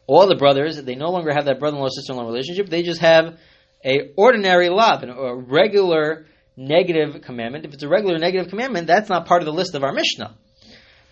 all 0.07 0.27
the 0.27 0.35
brothers, 0.35 0.81
they 0.83 0.95
no 0.95 1.09
longer 1.09 1.33
have 1.33 1.45
that 1.45 1.59
brother-in-law 1.59 1.89
sister-in-law 1.89 2.25
relationship. 2.25 2.69
They 2.69 2.83
just 2.83 3.01
have 3.01 3.37
a 3.83 4.11
ordinary 4.15 4.69
law, 4.69 5.01
a 5.01 5.35
regular 5.35 6.25
negative 6.57 7.21
commandment. 7.21 7.65
If 7.65 7.73
it's 7.73 7.83
a 7.83 7.87
regular 7.87 8.17
negative 8.17 8.49
commandment, 8.49 8.87
that's 8.87 9.09
not 9.09 9.25
part 9.25 9.41
of 9.41 9.45
the 9.45 9.53
list 9.53 9.75
of 9.75 9.83
our 9.83 9.93
Mishnah. 9.93 10.35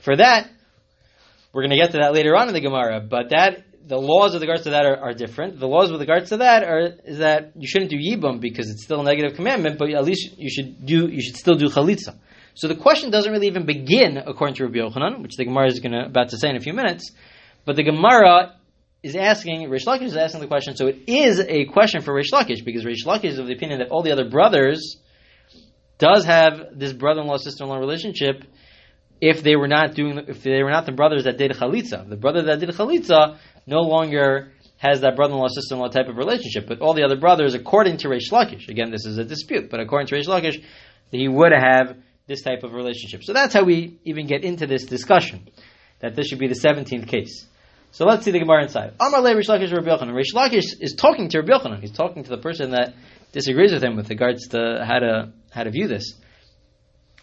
For 0.02 0.16
that, 0.16 0.50
we're 1.52 1.62
going 1.62 1.72
to 1.72 1.78
get 1.78 1.92
to 1.92 1.98
that 2.00 2.14
later 2.14 2.36
on 2.36 2.48
in 2.48 2.54
the 2.54 2.62
Gemara, 2.62 3.00
but 3.00 3.30
that 3.30 3.64
the 3.86 3.98
laws 3.98 4.34
with 4.34 4.42
regards 4.42 4.64
to 4.64 4.72
that 4.72 4.86
are, 4.86 4.98
are, 4.98 5.14
different. 5.14 5.60
The 5.60 5.68
laws 5.68 5.92
with 5.92 6.00
regards 6.00 6.30
to 6.30 6.38
that 6.38 6.64
are 6.64 6.94
is 7.04 7.18
that 7.20 7.52
you 7.56 7.68
shouldn't 7.68 7.92
do 7.92 7.98
yibum 7.98 8.40
because 8.40 8.70
it's 8.70 8.84
still 8.84 9.02
a 9.02 9.04
negative 9.04 9.36
commandment, 9.36 9.78
but 9.78 9.90
at 9.90 10.04
least 10.04 10.38
you 10.38 10.50
should 10.50 10.86
do 10.86 11.08
you 11.08 11.22
should 11.22 11.36
still 11.36 11.56
do 11.56 11.68
chalitza. 11.68 12.16
So 12.56 12.68
the 12.68 12.76
question 12.76 13.10
doesn't 13.12 13.32
really 13.32 13.48
even 13.48 13.66
begin 13.66 14.18
according 14.18 14.56
to 14.56 14.66
Rabbi 14.66 14.78
Yochanan, 14.78 15.22
which 15.22 15.36
the 15.36 15.46
Gemara 15.46 15.68
is 15.68 15.80
going 15.80 15.94
to 15.94 16.06
about 16.06 16.30
to 16.30 16.38
say 16.38 16.50
in 16.50 16.56
a 16.56 16.62
few 16.62 16.74
minutes. 16.74 17.12
But 17.66 17.76
the 17.76 17.84
Gemara 17.84 18.56
is 19.02 19.16
asking, 19.16 19.70
Rish 19.70 19.86
Lakish 19.86 20.04
is 20.04 20.16
asking 20.16 20.42
the 20.42 20.48
question, 20.48 20.76
so 20.76 20.88
it 20.88 21.04
is 21.08 21.40
a 21.40 21.66
question 21.66 22.02
for 22.02 22.14
Rish 22.14 22.32
Lakish, 22.32 22.64
because 22.64 22.86
Rish 22.86 23.06
Lakish 23.06 23.32
is 23.32 23.40
of 23.40 23.48
the 23.48 23.54
opinion 23.54 23.80
that 23.80 23.90
all 23.90 24.02
the 24.02 24.12
other 24.12 24.30
brothers 24.30 24.98
does 25.98 26.26
have 26.26 26.78
this 26.78 26.94
brother-in-law 26.94 27.38
sister-in-law 27.38 27.78
relationship 27.78 28.44
if 29.22 29.42
they 29.42 29.56
were 29.56 29.68
not 29.68 29.96
doing 29.96 30.18
if 30.28 30.44
they 30.44 30.62
were 30.64 30.72
not 30.72 30.86
the 30.86 30.92
brothers 30.92 31.24
that 31.24 31.38
did 31.38 31.52
chalitza. 31.52 32.08
The 32.08 32.18
brother 32.18 32.42
that 32.44 32.60
did 32.60 32.70
chalitza 32.70 33.38
no 33.66 33.82
longer 33.82 34.52
has 34.78 35.02
that 35.02 35.16
brother-in-law 35.16 35.48
sister-in-law 35.48 35.88
type 35.90 36.10
of 36.10 36.18
relationship. 36.18 36.68
But 36.68 36.82
all 36.82 36.94
the 36.94 37.04
other 37.04 37.18
brothers, 37.18 37.54
according 37.54 37.98
to 37.98 38.10
Reish 38.10 38.32
Lakish, 38.32 38.68
again 38.68 38.92
this 38.92 39.06
is 39.06 39.18
a 39.18 39.24
dispute, 39.24 39.70
but 39.70 39.80
according 39.80 40.08
to 40.08 40.16
Reish 40.16 40.28
Lakish, 40.28 40.64
he 41.12 41.28
would 41.28 41.52
have 41.52 41.98
this 42.28 42.42
type 42.42 42.64
of 42.64 42.74
relationship. 42.74 43.24
So 43.24 43.34
that's 43.34 43.54
how 43.54 43.64
we 43.64 44.00
even 44.04 44.28
get 44.28 44.44
into 44.44 44.68
this 44.68 44.86
discussion 44.86 45.48
that 46.00 46.16
this 46.16 46.28
should 46.28 46.40
be 46.40 46.48
the 46.48 46.56
seventeenth 46.56 47.08
case. 47.08 47.46
So 47.92 48.06
let's 48.06 48.26
see 48.26 48.32
the 48.32 48.40
Gemara 48.40 48.64
inside. 48.64 48.94
Amar 49.00 49.22
le 49.22 49.36
Rish 49.36 49.48
Lakish 49.48 49.72
Rabbi 49.72 49.88
Yochanan. 49.88 50.16
Rish 50.16 50.34
Lakish 50.34 50.66
is 50.80 50.96
talking 50.98 51.30
to 51.30 51.40
Rabbi 51.40 51.54
Yochanan. 51.54 51.80
He's 51.80 51.92
talking 51.92 52.24
to 52.24 52.30
the 52.30 52.40
person 52.40 52.72
that 52.72 52.96
disagrees 53.32 53.72
with 53.72 53.84
him 53.84 53.96
with 53.96 54.10
regards 54.10 54.48
to 54.50 54.84
how 54.86 55.00
to 55.00 55.32
how 55.52 55.64
to 55.64 55.72
view 55.72 55.88
this. 55.88 56.14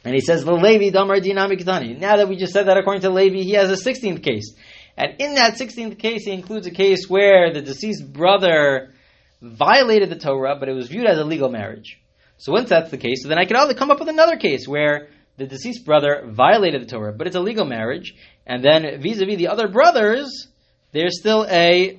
And 0.04 0.14
he 0.14 0.20
says, 0.20 0.46
Levi 0.46 0.90
Damar 0.90 1.16
Dinami. 1.16 1.98
Now 1.98 2.16
that 2.16 2.28
we 2.28 2.36
just 2.36 2.52
said 2.52 2.68
that 2.68 2.78
according 2.78 3.02
to 3.02 3.10
Levi, 3.10 3.42
he 3.42 3.52
has 3.52 3.70
a 3.70 3.90
16th 3.90 4.22
case. 4.22 4.54
And 5.00 5.14
in 5.18 5.36
that 5.36 5.54
16th 5.54 5.98
case, 5.98 6.26
he 6.26 6.32
includes 6.32 6.66
a 6.66 6.70
case 6.70 7.08
where 7.08 7.54
the 7.54 7.62
deceased 7.62 8.12
brother 8.12 8.92
violated 9.40 10.10
the 10.10 10.18
Torah, 10.18 10.56
but 10.60 10.68
it 10.68 10.74
was 10.74 10.88
viewed 10.88 11.06
as 11.06 11.16
a 11.18 11.24
legal 11.24 11.48
marriage. 11.48 11.98
So 12.36 12.52
once 12.52 12.68
that's 12.68 12.90
the 12.90 12.98
case, 12.98 13.24
then 13.26 13.38
I 13.38 13.46
can 13.46 13.56
only 13.56 13.74
come 13.74 13.90
up 13.90 13.98
with 13.98 14.10
another 14.10 14.36
case 14.36 14.68
where 14.68 15.08
the 15.38 15.46
deceased 15.46 15.86
brother 15.86 16.24
violated 16.26 16.82
the 16.82 16.86
Torah, 16.86 17.14
but 17.14 17.26
it's 17.26 17.34
a 17.34 17.40
legal 17.40 17.64
marriage, 17.64 18.12
and 18.46 18.62
then 18.62 19.00
vis-a-vis 19.00 19.38
the 19.38 19.48
other 19.48 19.68
brothers, 19.68 20.48
there's 20.92 21.18
still 21.18 21.46
a 21.48 21.98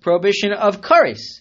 prohibition 0.00 0.52
of 0.52 0.80
karis, 0.80 1.40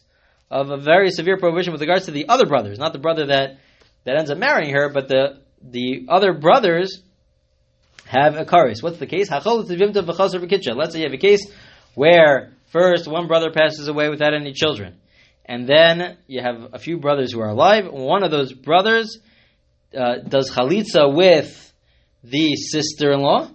of 0.50 0.72
a 0.72 0.78
very 0.78 1.12
severe 1.12 1.38
prohibition 1.38 1.74
with 1.74 1.82
regards 1.82 2.06
to 2.06 2.12
the 2.12 2.28
other 2.28 2.48
brothers, 2.48 2.80
not 2.80 2.92
the 2.92 2.98
brother 2.98 3.28
that, 3.28 3.60
that 4.06 4.18
ends 4.18 4.32
up 4.32 4.40
marrying 4.40 4.74
her, 4.74 4.90
but 4.90 5.10
the, 5.10 5.42
the 5.62 6.08
other 6.10 6.34
brothers 6.34 7.04
have 8.08 8.36
a 8.36 8.46
karis. 8.46 8.82
What's 8.82 8.98
the 8.98 9.06
case? 9.06 9.30
Let's 9.30 9.46
say 9.46 11.00
you 11.00 11.06
have 11.06 11.14
a 11.14 11.18
case 11.18 11.46
where 11.94 12.54
first 12.72 13.08
one 13.08 13.28
brother 13.28 13.52
passes 13.52 13.88
away 13.88 14.10
without 14.10 14.34
any 14.34 14.54
children, 14.54 14.96
and 15.46 15.68
then 15.68 16.18
you 16.28 16.42
have 16.42 16.74
a 16.74 16.80
few 16.80 16.98
brothers 16.98 17.34
who 17.34 17.42
are 17.42 17.50
alive. 17.50 17.88
One 17.92 18.24
of 18.24 18.32
those 18.32 18.54
brothers 18.54 19.20
uh, 19.98 20.18
does 20.28 20.52
chalitza 20.52 21.14
with 21.14 21.74
the 22.24 22.56
sister-in-law, 22.56 23.50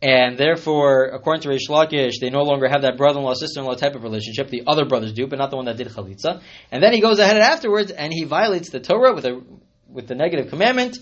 and 0.00 0.38
therefore, 0.38 1.06
according 1.06 1.42
to 1.42 1.48
Reish 1.48 1.68
Lakish, 1.68 2.20
they 2.20 2.30
no 2.30 2.42
longer 2.42 2.68
have 2.68 2.82
that 2.82 2.96
brother-in-law, 2.96 3.34
sister-in-law 3.34 3.74
type 3.74 3.96
of 3.96 4.02
relationship. 4.02 4.48
The 4.48 4.62
other 4.66 4.84
brothers 4.84 5.12
do, 5.12 5.26
but 5.26 5.38
not 5.38 5.50
the 5.50 5.56
one 5.56 5.66
that 5.66 5.76
did 5.76 5.88
chalitza. 5.88 6.40
And 6.70 6.82
then 6.82 6.92
he 6.92 7.00
goes 7.00 7.18
ahead 7.18 7.36
and 7.36 7.44
afterwards, 7.44 7.90
and 7.90 8.12
he 8.12 8.24
violates 8.24 8.70
the 8.70 8.80
Torah 8.80 9.14
with 9.14 9.24
a 9.24 9.42
with 9.88 10.06
the 10.06 10.14
negative 10.14 10.50
commandment. 10.50 10.98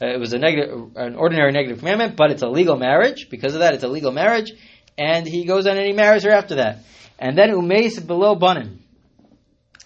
Uh, 0.00 0.06
it 0.06 0.20
was 0.20 0.32
a 0.32 0.38
negative, 0.38 0.90
an 0.96 1.16
ordinary 1.16 1.52
negative 1.52 1.78
commandment, 1.78 2.16
but 2.16 2.30
it's 2.30 2.42
a 2.42 2.48
legal 2.48 2.76
marriage. 2.76 3.28
Because 3.30 3.54
of 3.54 3.60
that, 3.60 3.74
it's 3.74 3.84
a 3.84 3.88
legal 3.88 4.12
marriage, 4.12 4.52
and 4.98 5.26
he 5.26 5.44
goes 5.44 5.66
on 5.66 5.76
and 5.76 5.86
he 5.86 5.92
marries 5.92 6.24
her 6.24 6.30
after 6.30 6.56
that. 6.56 6.80
And 7.18 7.36
then 7.36 7.50
umeis 7.50 8.04
below 8.06 8.34
banim, 8.34 8.82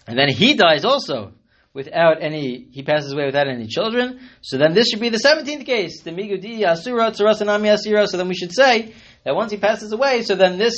and 0.07 0.17
then 0.17 0.29
he 0.29 0.55
dies 0.55 0.83
also 0.83 1.31
without 1.73 2.21
any, 2.21 2.67
he 2.71 2.83
passes 2.83 3.13
away 3.13 3.25
without 3.25 3.47
any 3.47 3.67
children. 3.67 4.19
So 4.41 4.57
then 4.57 4.73
this 4.73 4.89
should 4.89 4.99
be 4.99 5.09
the 5.09 5.17
17th 5.17 5.65
case. 5.65 6.01
The 6.01 6.11
migudi 6.11 6.67
asura 6.67 7.11
tsarasanami 7.11 7.73
asira. 7.73 8.07
So 8.07 8.17
then 8.17 8.27
we 8.27 8.35
should 8.35 8.53
say 8.53 8.93
that 9.23 9.35
once 9.35 9.51
he 9.51 9.57
passes 9.57 9.91
away, 9.91 10.23
so 10.23 10.35
then 10.35 10.57
this, 10.57 10.75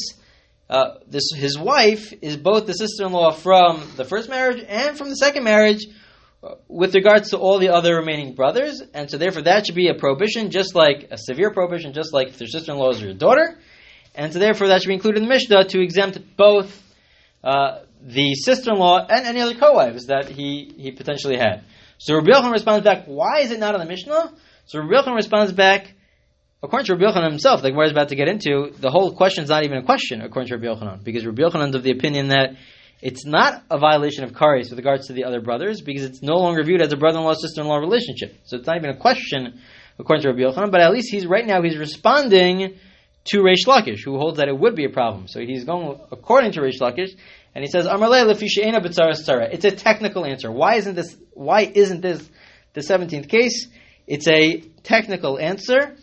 uh, 0.69 0.95
this, 1.07 1.23
his 1.35 1.57
wife 1.57 2.13
is 2.21 2.37
both 2.37 2.67
the 2.67 2.73
sister-in-law 2.73 3.31
from 3.31 3.83
the 3.95 4.05
first 4.05 4.29
marriage 4.29 4.63
and 4.67 4.97
from 4.97 5.09
the 5.09 5.15
second 5.15 5.43
marriage 5.43 5.85
with 6.67 6.93
regards 6.95 7.29
to 7.29 7.38
all 7.38 7.59
the 7.59 7.69
other 7.69 7.95
remaining 7.95 8.35
brothers. 8.35 8.81
And 8.93 9.09
so 9.09 9.17
therefore 9.17 9.43
that 9.43 9.65
should 9.65 9.75
be 9.75 9.88
a 9.88 9.93
prohibition, 9.93 10.51
just 10.51 10.75
like 10.75 11.07
a 11.12 11.17
severe 11.17 11.51
prohibition, 11.51 11.93
just 11.93 12.13
like 12.13 12.29
if 12.29 12.38
their 12.38 12.47
sister-in-law 12.47 12.91
is 12.91 13.01
your 13.01 13.13
daughter. 13.13 13.57
And 14.15 14.33
so 14.33 14.39
therefore 14.39 14.67
that 14.67 14.81
should 14.81 14.89
be 14.89 14.93
included 14.93 15.21
in 15.21 15.23
the 15.23 15.33
Mishnah 15.33 15.65
to 15.69 15.81
exempt 15.81 16.19
both 16.38 16.81
uh, 17.43 17.79
the 18.01 18.35
sister-in-law 18.35 19.07
and 19.09 19.25
any 19.25 19.41
other 19.41 19.55
co-wives 19.55 20.07
that 20.07 20.29
he, 20.29 20.73
he 20.77 20.91
potentially 20.91 21.38
had. 21.38 21.63
So 21.97 22.15
Rabbi 22.15 22.31
Yochanan 22.31 22.51
responds 22.51 22.83
back, 22.83 23.05
why 23.05 23.39
is 23.39 23.51
it 23.51 23.59
not 23.59 23.75
on 23.75 23.79
the 23.79 23.85
Mishnah? 23.85 24.33
So 24.65 24.79
Rabbi 24.79 24.93
Yochanan 24.93 25.15
responds 25.15 25.53
back, 25.53 25.93
according 26.62 26.88
to 26.88 26.95
Rabbi 26.95 27.05
Yochanan 27.05 27.29
himself, 27.29 27.63
like 27.63 27.73
we're 27.73 27.89
about 27.89 28.09
to 28.09 28.15
get 28.15 28.27
into, 28.27 28.71
the 28.77 28.91
whole 28.91 29.15
question 29.15 29.43
is 29.45 29.50
not 29.50 29.63
even 29.63 29.77
a 29.77 29.83
question 29.83 30.21
according 30.21 30.50
to 30.50 30.57
Rabbi 30.57 30.67
Yochanan, 30.67 31.03
because 31.03 31.25
Rabbi 31.25 31.41
Yochanan 31.41 31.69
is 31.69 31.75
of 31.75 31.83
the 31.83 31.91
opinion 31.91 32.27
that 32.27 32.55
it's 33.03 33.25
not 33.25 33.63
a 33.69 33.77
violation 33.77 34.24
of 34.24 34.31
kares 34.31 34.69
with 34.69 34.79
regards 34.79 35.07
to 35.07 35.13
the 35.13 35.25
other 35.25 35.41
brothers, 35.41 35.81
because 35.81 36.05
it's 36.05 36.22
no 36.22 36.38
longer 36.38 36.63
viewed 36.63 36.81
as 36.81 36.93
a 36.93 36.95
brother-in-law, 36.95 37.33
sister-in-law 37.33 37.75
relationship. 37.75 38.39
So 38.45 38.55
it's 38.55 38.65
not 38.65 38.77
even 38.77 38.91
a 38.91 38.98
question 38.98 39.60
according 40.00 40.24
to 40.24 40.29
Rabbi 40.29 40.39
Yochanan, 40.39 40.72
but 40.72 40.79
at 40.79 40.93
least 40.93 41.10
he's 41.12 41.25
right 41.25 41.45
now, 41.45 41.62
he's 41.62 41.77
responding 41.77 42.79
to 43.25 43.41
Reish 43.41 43.67
Lakish, 43.67 44.05
who 44.05 44.17
holds 44.17 44.38
that 44.38 44.48
it 44.48 44.57
would 44.57 44.77
be 44.77 44.86
a 44.86 44.89
problem. 44.89 45.27
So 45.27 45.41
he's 45.41 45.65
going 45.65 46.00
according 46.13 46.53
to 46.53 46.62
Reish 46.62 46.79
Lakish, 46.79 47.12
and 47.53 47.65
he 47.65 47.69
says, 47.69 47.88
It's 47.89 49.65
a 49.65 49.72
technical 49.72 50.25
answer. 50.25 50.50
Why 50.50 50.75
isn't 50.75 50.95
this, 50.95 51.17
why 51.33 51.62
isn't 51.75 52.00
this 52.00 52.29
the 52.72 52.81
17th 52.81 53.27
case? 53.27 53.67
It's 54.07 54.29
a 54.29 54.62
technical 54.83 55.38
answer. 55.38 55.98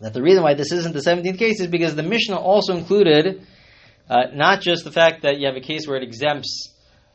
That 0.00 0.14
the 0.14 0.22
reason 0.22 0.42
why 0.42 0.54
this 0.54 0.72
isn't 0.72 0.94
the 0.94 1.00
17th 1.00 1.38
case 1.38 1.60
is 1.60 1.66
because 1.66 1.96
the 1.96 2.02
Mishnah 2.02 2.38
also 2.38 2.74
included 2.76 3.46
uh, 4.08 4.24
not 4.32 4.60
just 4.60 4.84
the 4.84 4.92
fact 4.92 5.22
that 5.22 5.38
you 5.38 5.46
have 5.46 5.56
a 5.56 5.60
case 5.60 5.86
where 5.86 5.96
it 5.96 6.02
exempts 6.02 6.72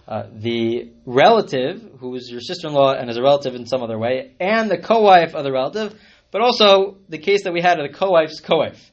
uh, 0.07 0.27
the 0.33 0.91
relative, 1.05 1.81
who 1.99 2.15
is 2.15 2.29
your 2.29 2.41
sister-in-law 2.41 2.93
and 2.93 3.09
is 3.09 3.17
a 3.17 3.21
relative 3.21 3.55
in 3.55 3.65
some 3.65 3.81
other 3.81 3.97
way, 3.97 4.33
and 4.39 4.69
the 4.69 4.77
co-wife 4.77 5.33
of 5.33 5.43
the 5.43 5.51
relative, 5.51 5.97
but 6.31 6.41
also 6.41 6.97
the 7.09 7.17
case 7.17 7.43
that 7.43 7.53
we 7.53 7.61
had 7.61 7.79
of 7.79 7.89
the 7.89 7.97
co-wife's 7.97 8.39
co-wife. 8.41 8.91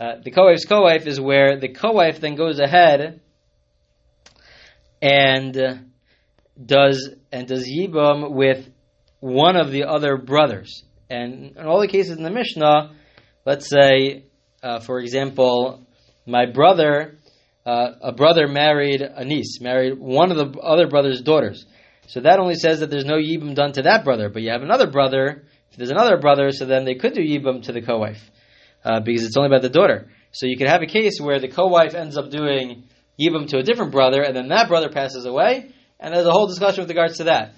Uh, 0.00 0.14
the 0.22 0.30
co-wife's 0.30 0.64
co-wife 0.64 1.06
is 1.06 1.20
where 1.20 1.58
the 1.58 1.68
co-wife 1.68 2.20
then 2.20 2.34
goes 2.34 2.60
ahead 2.60 3.20
and 5.02 5.90
does 6.64 7.10
and 7.30 7.46
does 7.46 7.68
yibam 7.68 8.30
with 8.30 8.68
one 9.20 9.56
of 9.56 9.70
the 9.70 9.84
other 9.84 10.16
brothers. 10.16 10.84
And 11.10 11.56
in 11.56 11.66
all 11.66 11.80
the 11.80 11.88
cases 11.88 12.16
in 12.16 12.22
the 12.22 12.30
Mishnah, 12.30 12.94
let's 13.44 13.68
say, 13.68 14.24
uh, 14.62 14.80
for 14.80 15.00
example, 15.00 15.86
my 16.26 16.46
brother, 16.46 17.18
uh, 17.68 17.92
a 18.00 18.12
brother 18.12 18.48
married 18.48 19.02
a 19.02 19.24
niece, 19.24 19.60
married 19.60 19.98
one 19.98 20.30
of 20.30 20.38
the 20.38 20.58
other 20.60 20.88
brother's 20.88 21.20
daughters. 21.20 21.66
So 22.06 22.20
that 22.20 22.38
only 22.38 22.54
says 22.54 22.80
that 22.80 22.88
there's 22.88 23.04
no 23.04 23.16
yibam 23.16 23.54
done 23.54 23.72
to 23.72 23.82
that 23.82 24.04
brother, 24.04 24.30
but 24.30 24.40
you 24.40 24.50
have 24.50 24.62
another 24.62 24.90
brother. 24.90 25.44
If 25.70 25.76
there's 25.76 25.90
another 25.90 26.16
brother, 26.16 26.50
so 26.50 26.64
then 26.64 26.86
they 26.86 26.94
could 26.94 27.12
do 27.12 27.20
yibam 27.20 27.62
to 27.64 27.72
the 27.72 27.82
co-wife 27.82 28.22
uh, 28.84 29.00
because 29.00 29.24
it's 29.24 29.36
only 29.36 29.48
about 29.48 29.60
the 29.60 29.68
daughter. 29.68 30.08
So 30.32 30.46
you 30.46 30.56
could 30.56 30.68
have 30.68 30.80
a 30.80 30.86
case 30.86 31.20
where 31.20 31.40
the 31.40 31.48
co-wife 31.48 31.94
ends 31.94 32.16
up 32.16 32.30
doing 32.30 32.84
Yibam 33.20 33.48
to 33.48 33.58
a 33.58 33.62
different 33.62 33.92
brother, 33.92 34.22
and 34.22 34.34
then 34.34 34.48
that 34.48 34.68
brother 34.68 34.88
passes 34.88 35.26
away, 35.26 35.72
and 36.00 36.14
there's 36.14 36.26
a 36.26 36.32
whole 36.32 36.46
discussion 36.46 36.82
with 36.82 36.90
regards 36.90 37.18
to 37.18 37.24
that, 37.24 37.54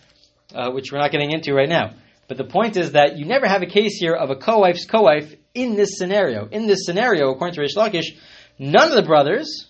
uh, 0.54 0.70
which 0.70 0.90
we're 0.90 0.98
not 0.98 1.12
getting 1.12 1.30
into 1.30 1.52
right 1.52 1.68
now. 1.68 1.94
But 2.28 2.36
the 2.36 2.44
point 2.44 2.76
is 2.76 2.92
that 2.92 3.18
you 3.18 3.26
never 3.26 3.46
have 3.46 3.62
a 3.62 3.66
case 3.66 3.98
here 3.98 4.14
of 4.14 4.30
a 4.30 4.36
co-wife's 4.36 4.86
co-wife 4.86 5.34
in 5.54 5.76
this 5.76 5.98
scenario. 5.98 6.48
In 6.48 6.66
this 6.66 6.84
scenario, 6.84 7.30
according 7.30 7.54
to 7.54 7.60
Rish 7.60 7.76
Lakish, 7.76 8.16
none 8.58 8.88
of 8.88 8.94
the 8.94 9.02
brothers 9.02 9.69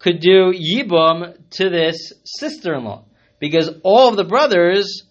could 0.00 0.18
do 0.18 0.52
Yibam 0.52 1.36
to 1.50 1.70
this 1.70 2.12
sister-in-law, 2.24 3.04
because 3.38 3.70
all 3.84 4.08
of 4.08 4.16
the 4.16 4.24
brothers 4.24 5.04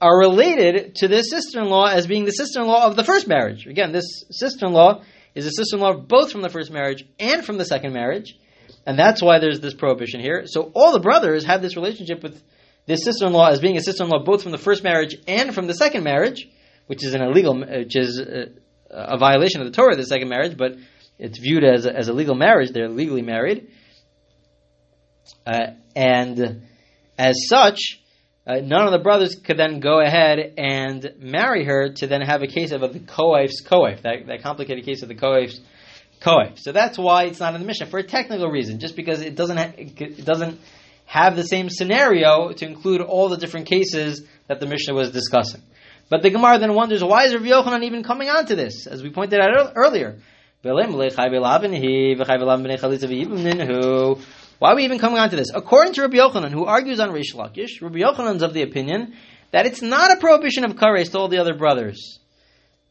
are 0.00 0.18
related 0.18 0.96
to 0.96 1.08
this 1.08 1.30
sister-in-law 1.30 1.86
as 1.86 2.06
being 2.06 2.24
the 2.24 2.32
sister-in-law 2.32 2.84
of 2.86 2.96
the 2.96 3.04
first 3.04 3.26
marriage. 3.26 3.66
Again, 3.66 3.92
this 3.92 4.24
sister-in-law 4.30 5.02
is 5.34 5.46
a 5.46 5.50
sister-in-law 5.50 6.02
both 6.08 6.30
from 6.30 6.42
the 6.42 6.48
first 6.50 6.70
marriage 6.70 7.04
and 7.18 7.44
from 7.44 7.56
the 7.56 7.64
second 7.64 7.92
marriage. 7.94 8.36
And 8.84 8.98
that's 8.98 9.22
why 9.22 9.38
there's 9.38 9.60
this 9.60 9.74
prohibition 9.74 10.20
here. 10.20 10.42
So 10.46 10.72
all 10.74 10.92
the 10.92 10.98
brothers 10.98 11.44
have 11.44 11.62
this 11.62 11.76
relationship 11.76 12.22
with 12.22 12.42
this 12.86 13.04
sister-in-law 13.04 13.50
as 13.50 13.60
being 13.60 13.76
a 13.76 13.80
sister-in-law 13.80 14.24
both 14.24 14.42
from 14.42 14.50
the 14.50 14.58
first 14.58 14.82
marriage 14.82 15.16
and 15.28 15.54
from 15.54 15.68
the 15.68 15.74
second 15.74 16.02
marriage, 16.02 16.48
which 16.88 17.04
is 17.04 17.14
an 17.14 17.22
illegal, 17.22 17.56
which 17.60 17.96
is 17.96 18.18
a, 18.18 18.48
a 18.90 19.16
violation 19.18 19.60
of 19.60 19.68
the 19.68 19.72
Torah, 19.72 19.94
the 19.94 20.04
second 20.04 20.28
marriage, 20.28 20.56
but 20.56 20.72
it's 21.18 21.38
viewed 21.38 21.62
as 21.62 21.86
a, 21.86 21.96
as 21.96 22.08
a 22.08 22.12
legal 22.12 22.34
marriage. 22.34 22.72
They're 22.72 22.88
legally 22.88 23.22
married, 23.22 23.70
uh, 25.46 25.72
and 25.94 26.62
as 27.18 27.36
such, 27.48 28.00
uh, 28.46 28.56
none 28.56 28.86
of 28.86 28.92
the 28.92 28.98
brothers 28.98 29.36
could 29.36 29.56
then 29.56 29.80
go 29.80 30.00
ahead 30.00 30.54
and 30.58 31.14
marry 31.18 31.64
her 31.64 31.90
to 31.90 32.06
then 32.06 32.20
have 32.22 32.42
a 32.42 32.46
case 32.46 32.72
of 32.72 32.80
the 32.80 33.00
co-wife's 33.00 33.60
co-wife, 33.60 34.02
that, 34.02 34.26
that 34.26 34.42
complicated 34.42 34.84
case 34.84 35.02
of 35.02 35.08
the 35.08 35.14
co-wife's 35.14 35.60
co-wife. 36.20 36.58
So 36.58 36.72
that's 36.72 36.98
why 36.98 37.24
it's 37.24 37.40
not 37.40 37.54
in 37.54 37.60
the 37.60 37.66
Mishnah 37.66 37.86
for 37.86 37.98
a 37.98 38.02
technical 38.02 38.48
reason, 38.48 38.80
just 38.80 38.96
because 38.96 39.20
it 39.20 39.36
doesn't 39.36 39.56
ha- 39.56 39.72
it 39.76 40.24
doesn't 40.24 40.58
have 41.04 41.36
the 41.36 41.44
same 41.44 41.68
scenario 41.68 42.52
to 42.52 42.66
include 42.66 43.00
all 43.00 43.28
the 43.28 43.36
different 43.36 43.66
cases 43.66 44.24
that 44.48 44.60
the 44.60 44.66
Mishnah 44.66 44.94
was 44.94 45.10
discussing. 45.10 45.62
But 46.08 46.22
the 46.22 46.30
Gemara 46.30 46.58
then 46.58 46.74
wonders 46.74 47.02
why 47.02 47.24
is 47.24 47.34
Rabbi 47.34 47.46
Yochanan 47.46 47.84
even 47.84 48.02
coming 48.02 48.28
on 48.28 48.46
to 48.46 48.56
this, 48.56 48.86
as 48.86 49.02
we 49.02 49.10
pointed 49.10 49.40
out 49.40 49.72
earlier. 49.76 50.18
Why 54.62 54.70
are 54.70 54.76
we 54.76 54.84
even 54.84 55.00
coming 55.00 55.18
on 55.18 55.28
to 55.28 55.34
this? 55.34 55.50
According 55.52 55.94
to 55.94 56.02
Rabbi 56.02 56.18
Yochanan, 56.18 56.52
who 56.52 56.66
argues 56.66 57.00
on 57.00 57.10
Reish 57.10 57.34
Lakish, 57.34 57.82
Rabbi 57.82 57.98
Yochanan's 57.98 58.44
of 58.44 58.54
the 58.54 58.62
opinion 58.62 59.14
that 59.50 59.66
it's 59.66 59.82
not 59.82 60.12
a 60.12 60.20
prohibition 60.20 60.64
of 60.64 60.76
kares 60.76 61.10
to 61.10 61.18
all 61.18 61.26
the 61.26 61.38
other 61.38 61.52
brothers. 61.52 62.20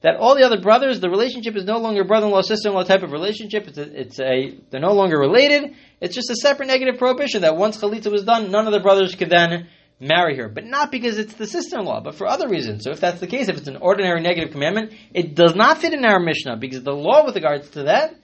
That 0.01 0.17
all 0.17 0.35
the 0.35 0.43
other 0.43 0.59
brothers, 0.59 0.99
the 0.99 1.09
relationship 1.09 1.55
is 1.55 1.63
no 1.63 1.77
longer 1.77 2.03
brother-in-law, 2.03 2.41
sister-in-law 2.41 2.83
type 2.83 3.03
of 3.03 3.13
relationship. 3.13 3.69
It's 3.69 3.77
a, 3.77 4.01
it's 4.01 4.19
a, 4.19 4.59
they're 4.69 4.81
no 4.81 4.91
longer 4.91 5.17
related. 5.17 5.73
It's 6.01 6.13
just 6.13 6.29
a 6.29 6.35
separate 6.35 6.65
negative 6.65 6.97
prohibition 6.99 7.43
that 7.43 7.55
once 7.55 7.77
chalitza 7.77 8.11
was 8.11 8.25
done, 8.25 8.51
none 8.51 8.67
of 8.67 8.73
the 8.73 8.81
brothers 8.81 9.15
could 9.15 9.29
then 9.29 9.69
marry 9.97 10.35
her. 10.35 10.49
But 10.49 10.65
not 10.65 10.91
because 10.91 11.17
it's 11.19 11.35
the 11.35 11.47
sister-in-law, 11.47 12.01
but 12.01 12.15
for 12.15 12.27
other 12.27 12.49
reasons. 12.49 12.83
So 12.83 12.91
if 12.91 12.99
that's 12.99 13.21
the 13.21 13.27
case, 13.27 13.47
if 13.47 13.55
it's 13.55 13.69
an 13.69 13.77
ordinary 13.77 14.19
negative 14.19 14.51
commandment, 14.51 14.91
it 15.13 15.35
does 15.35 15.55
not 15.55 15.77
fit 15.77 15.93
in 15.93 16.03
our 16.03 16.19
Mishnah 16.19 16.57
because 16.57 16.83
the 16.83 16.91
law 16.91 17.23
with 17.23 17.35
regards 17.35 17.69
to 17.69 17.83
that 17.83 18.15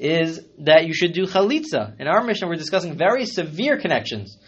is 0.00 0.40
that 0.58 0.86
you 0.86 0.94
should 0.94 1.12
do 1.12 1.26
chalitza. 1.26 1.94
In 2.00 2.08
our 2.08 2.24
Mishnah, 2.24 2.48
we're 2.48 2.56
discussing 2.56 2.96
very 2.96 3.26
severe 3.26 3.78
connections, 3.78 4.38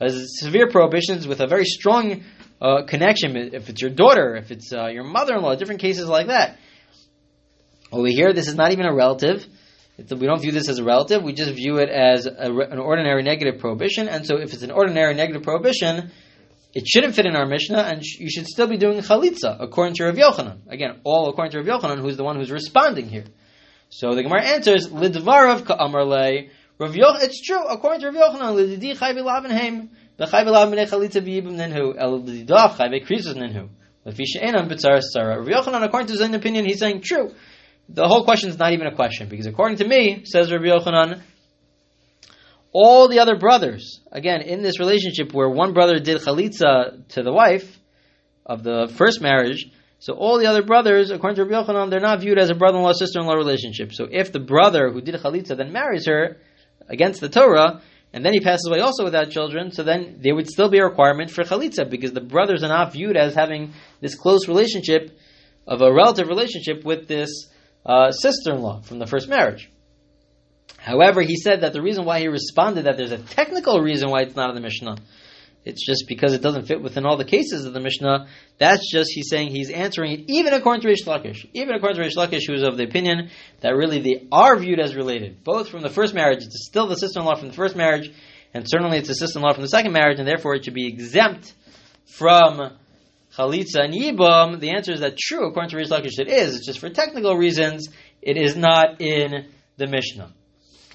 uh, 0.00 0.08
severe 0.08 0.70
prohibitions 0.70 1.28
with 1.28 1.40
a 1.40 1.46
very 1.46 1.66
strong 1.66 2.24
uh, 2.62 2.84
connection. 2.84 3.36
If 3.36 3.68
it's 3.68 3.82
your 3.82 3.90
daughter, 3.90 4.36
if 4.36 4.50
it's 4.50 4.72
uh, 4.72 4.86
your 4.86 5.04
mother-in-law, 5.04 5.56
different 5.56 5.82
cases 5.82 6.08
like 6.08 6.28
that. 6.28 6.58
Over 7.92 8.08
here, 8.08 8.32
this 8.32 8.48
is 8.48 8.54
not 8.54 8.72
even 8.72 8.86
a 8.86 8.94
relative. 8.94 9.46
A, 9.98 10.16
we 10.16 10.26
don't 10.26 10.40
view 10.40 10.50
this 10.50 10.70
as 10.70 10.78
a 10.78 10.84
relative. 10.84 11.22
We 11.22 11.34
just 11.34 11.52
view 11.52 11.76
it 11.76 11.90
as 11.90 12.24
a, 12.24 12.50
an 12.50 12.78
ordinary 12.78 13.22
negative 13.22 13.60
prohibition. 13.60 14.08
And 14.08 14.26
so, 14.26 14.38
if 14.38 14.54
it's 14.54 14.62
an 14.62 14.70
ordinary 14.70 15.12
negative 15.12 15.42
prohibition, 15.42 16.10
it 16.74 16.86
shouldn't 16.86 17.14
fit 17.14 17.26
in 17.26 17.36
our 17.36 17.44
Mishnah, 17.44 17.82
and 17.82 18.02
sh- 18.02 18.18
you 18.18 18.30
should 18.30 18.46
still 18.46 18.66
be 18.66 18.78
doing 18.78 19.00
chalitza 19.00 19.58
according 19.60 19.94
to 19.96 20.04
Rav 20.04 20.14
Yochanan. 20.14 20.60
Again, 20.68 21.00
all 21.04 21.28
according 21.28 21.52
to 21.52 21.58
Rav 21.62 21.82
Yochanan, 21.82 22.00
who's 22.00 22.16
the 22.16 22.24
one 22.24 22.36
who's 22.36 22.50
responding 22.50 23.08
here. 23.10 23.26
So 23.94 24.14
the 24.14 24.22
Gemara 24.22 24.42
answers, 24.42 24.88
Lidvarav 24.88 25.66
ka'amar 25.66 26.06
le. 26.06 26.44
Rav 26.78 26.94
Yoch, 26.94 27.22
it's 27.22 27.42
true, 27.42 27.62
according 27.62 28.00
to 28.00 28.10
Rav 28.10 28.34
Yochanan, 28.34 28.56
Lididi 28.56 28.98
chai 28.98 29.12
v'lavin 29.12 29.50
heim, 29.50 29.90
v'chai 30.18 30.46
v'lavin 30.46 30.72
b'nei 30.72 30.88
chalitza 30.88 31.20
v'yibim 31.20 31.58
ninhu, 31.58 31.94
el 31.98 32.22
lididach 32.22 32.78
chai 32.78 32.88
v'krizus 32.88 33.36
ninhu. 33.36 33.68
Lefisha 34.06 34.42
enam 34.42 34.70
b'tzar 34.70 35.02
sarah. 35.02 35.38
Rav 35.38 35.46
Yochanan, 35.46 35.84
according 35.84 36.06
to 36.06 36.14
his 36.14 36.22
own 36.22 36.32
opinion, 36.32 36.64
he's 36.64 36.78
saying, 36.78 37.02
true. 37.02 37.34
The 37.90 38.08
whole 38.08 38.24
question 38.24 38.48
is 38.48 38.58
not 38.58 38.72
even 38.72 38.86
a 38.86 38.94
question, 38.94 39.28
because 39.28 39.44
according 39.44 39.76
to 39.76 39.86
me, 39.86 40.22
says 40.24 40.50
Rav 40.50 40.62
Yochanan, 40.62 41.20
all 42.72 43.08
the 43.08 43.18
other 43.18 43.36
brothers, 43.36 44.00
again, 44.10 44.40
in 44.40 44.62
this 44.62 44.80
relationship 44.80 45.34
where 45.34 45.50
one 45.50 45.74
brother 45.74 45.98
did 45.98 46.22
chalitza 46.22 47.06
to 47.08 47.22
the 47.22 47.32
wife 47.32 47.78
of 48.46 48.62
the 48.62 48.90
first 48.96 49.20
marriage, 49.20 49.70
so 50.02 50.14
all 50.14 50.40
the 50.40 50.46
other 50.46 50.64
brothers, 50.64 51.12
according 51.12 51.36
to 51.36 51.44
Rabbi 51.44 51.62
Yochanan, 51.62 51.88
they're 51.88 52.00
not 52.00 52.18
viewed 52.18 52.36
as 52.36 52.50
a 52.50 52.56
brother-in-law 52.56 52.94
sister-in-law 52.94 53.34
relationship. 53.34 53.92
So 53.92 54.08
if 54.10 54.32
the 54.32 54.40
brother 54.40 54.90
who 54.90 55.00
did 55.00 55.14
chalitza 55.14 55.56
then 55.56 55.70
marries 55.70 56.06
her 56.06 56.38
against 56.88 57.20
the 57.20 57.28
Torah, 57.28 57.80
and 58.12 58.26
then 58.26 58.32
he 58.32 58.40
passes 58.40 58.66
away 58.68 58.80
also 58.80 59.04
without 59.04 59.30
children, 59.30 59.70
so 59.70 59.84
then 59.84 60.18
there 60.20 60.34
would 60.34 60.48
still 60.48 60.68
be 60.68 60.78
a 60.78 60.84
requirement 60.84 61.30
for 61.30 61.44
chalitza 61.44 61.88
because 61.88 62.10
the 62.10 62.20
brothers 62.20 62.64
are 62.64 62.68
not 62.68 62.92
viewed 62.92 63.16
as 63.16 63.36
having 63.36 63.74
this 64.00 64.16
close 64.16 64.48
relationship 64.48 65.16
of 65.68 65.82
a 65.82 65.92
relative 65.92 66.26
relationship 66.26 66.84
with 66.84 67.06
this 67.06 67.30
uh, 67.86 68.10
sister-in-law 68.10 68.80
from 68.80 68.98
the 68.98 69.06
first 69.06 69.28
marriage. 69.28 69.70
However, 70.78 71.22
he 71.22 71.36
said 71.36 71.60
that 71.60 71.74
the 71.74 71.80
reason 71.80 72.04
why 72.04 72.18
he 72.18 72.26
responded 72.26 72.86
that 72.86 72.96
there's 72.96 73.12
a 73.12 73.18
technical 73.18 73.78
reason 73.78 74.10
why 74.10 74.22
it's 74.22 74.34
not 74.34 74.48
in 74.48 74.56
the 74.56 74.62
Mishnah 74.62 74.96
it's 75.64 75.84
just 75.84 76.06
because 76.08 76.32
it 76.32 76.42
doesn't 76.42 76.66
fit 76.66 76.82
within 76.82 77.06
all 77.06 77.16
the 77.16 77.24
cases 77.24 77.64
of 77.64 77.72
the 77.72 77.80
Mishnah. 77.80 78.26
That's 78.58 78.90
just 78.90 79.10
he's 79.14 79.28
saying 79.28 79.50
he's 79.50 79.70
answering 79.70 80.12
it, 80.12 80.20
even 80.26 80.54
according 80.54 80.82
to 80.82 80.88
Rish 80.88 81.04
Lakish. 81.04 81.48
Even 81.54 81.74
according 81.74 81.96
to 81.96 82.02
Rish 82.02 82.16
Lakish, 82.16 82.46
who 82.48 82.54
is 82.54 82.62
of 82.62 82.76
the 82.76 82.84
opinion 82.84 83.30
that 83.60 83.76
really 83.76 84.00
they 84.00 84.26
are 84.32 84.58
viewed 84.58 84.80
as 84.80 84.96
related, 84.96 85.44
both 85.44 85.68
from 85.68 85.82
the 85.82 85.88
first 85.88 86.14
marriage. 86.14 86.42
It's 86.42 86.66
still 86.66 86.88
the 86.88 86.96
sister-in-law 86.96 87.36
from 87.36 87.48
the 87.48 87.54
first 87.54 87.76
marriage, 87.76 88.10
and 88.52 88.68
certainly 88.68 88.98
it's 88.98 89.08
the 89.08 89.14
sister-in-law 89.14 89.52
from 89.52 89.62
the 89.62 89.68
second 89.68 89.92
marriage, 89.92 90.18
and 90.18 90.26
therefore 90.26 90.56
it 90.56 90.64
should 90.64 90.74
be 90.74 90.88
exempt 90.88 91.54
from 92.06 92.72
chalitza 93.36 93.84
and 93.84 93.94
yibam. 93.94 94.58
The 94.58 94.74
answer 94.74 94.92
is 94.92 95.00
that 95.00 95.16
true 95.16 95.46
according 95.46 95.70
to 95.70 95.76
Rish 95.76 95.90
Lakish. 95.90 96.18
It 96.18 96.28
is. 96.28 96.56
It's 96.56 96.66
just 96.66 96.80
for 96.80 96.90
technical 96.90 97.36
reasons. 97.36 97.88
It 98.20 98.36
is 98.36 98.56
not 98.56 99.00
in 99.00 99.46
the 99.76 99.86
Mishnah. 99.86 100.32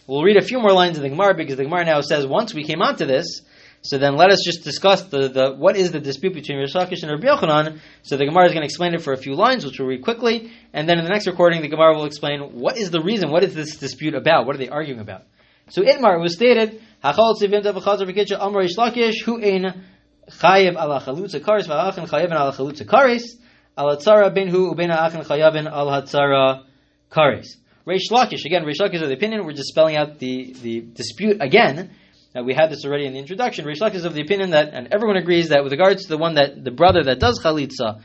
We'll 0.07 0.23
read 0.23 0.37
a 0.37 0.41
few 0.41 0.59
more 0.59 0.71
lines 0.71 0.97
of 0.97 1.03
the 1.03 1.09
Gemara 1.09 1.35
because 1.35 1.57
the 1.57 1.63
Gemara 1.63 1.85
now 1.85 2.01
says 2.01 2.25
once 2.25 2.53
we 2.53 2.63
came 2.63 2.81
onto 2.81 3.05
this 3.05 3.41
so 3.81 3.97
then 3.97 4.15
let 4.15 4.31
us 4.31 4.41
just 4.43 4.63
discuss 4.63 5.03
the, 5.03 5.29
the 5.29 5.51
what 5.53 5.77
is 5.77 5.91
the 5.91 5.99
dispute 5.99 6.33
between 6.33 6.57
Rish 6.57 6.73
Lakish 6.73 7.03
and 7.03 7.11
Rabbi 7.11 7.27
Yochanan. 7.27 7.79
So 8.01 8.17
the 8.17 8.25
Gemara 8.25 8.45
is 8.45 8.51
going 8.51 8.63
to 8.63 8.65
explain 8.65 8.93
it 8.93 9.01
for 9.01 9.13
a 9.13 9.17
few 9.17 9.35
lines, 9.35 9.65
which 9.65 9.79
we'll 9.79 9.87
read 9.87 10.03
quickly, 10.03 10.51
and 10.73 10.89
then 10.89 10.97
in 10.97 11.05
the 11.05 11.09
next 11.09 11.27
recording, 11.27 11.61
the 11.61 11.69
Gemara 11.69 11.95
will 11.95 12.05
explain 12.05 12.41
what 12.59 12.77
is 12.77 12.91
the 12.91 13.01
reason, 13.01 13.31
what 13.31 13.43
is 13.43 13.53
this 13.53 13.77
dispute 13.77 14.15
about, 14.15 14.45
what 14.45 14.55
are 14.55 14.59
they 14.59 14.69
arguing 14.69 14.99
about. 14.99 15.23
So 15.69 15.83
Itmar 15.83 16.19
was 16.19 16.33
stated, 16.33 16.81
Hachal 17.03 17.35
tzivim 17.39 17.63
davachazar 17.63 18.09
v'kitcha 18.09 18.37
amar 18.39 18.61
Rish 18.61 18.75
Lakish, 18.75 19.21
hu 19.23 19.41
ein 19.41 19.85
chayev 20.29 20.75
ala 20.75 21.01
chalutza 21.01 21.39
karis 21.39 21.67
v'achin 21.67 22.07
chayevin 22.07 22.33
ala 22.33 22.53
chalutza 22.53 22.85
karis, 22.85 23.23
ala 23.77 23.95
hu 23.95 24.73
uben 24.73 24.89
achin 24.89 25.21
chayevin 25.21 25.71
ala 25.71 26.01
tzara 26.01 26.63
karis. 27.11 27.47
Rish 27.85 28.09
Lakish, 28.09 28.43
again, 28.45 28.65
Rish 28.65 28.79
Lakish 28.79 29.01
is 29.01 29.07
the 29.07 29.13
opinion, 29.13 29.45
we're 29.45 29.53
just 29.53 29.69
spelling 29.69 29.95
out 29.95 30.19
the, 30.19 30.53
the 30.61 30.81
dispute 30.81 31.37
again, 31.41 31.91
now 32.37 32.43
we 32.43 32.53
had 32.53 32.69
this 32.69 32.85
already 32.85 33.07
in 33.07 33.13
the 33.13 33.19
introduction. 33.19 33.65
Rish 33.65 33.79
Lakish 33.79 33.95
is 33.95 34.05
of 34.05 34.13
the 34.13 34.21
opinion 34.21 34.51
that, 34.51 34.71
and 34.71 34.93
everyone 34.93 35.17
agrees 35.17 35.49
that 35.49 35.63
with 35.63 35.71
regards 35.71 36.03
to 36.03 36.09
the 36.09 36.19
one 36.19 36.35
that 36.35 36.63
the 36.63 36.69
brother 36.69 37.03
that 37.03 37.19
does 37.19 37.39
chalitza 37.43 38.01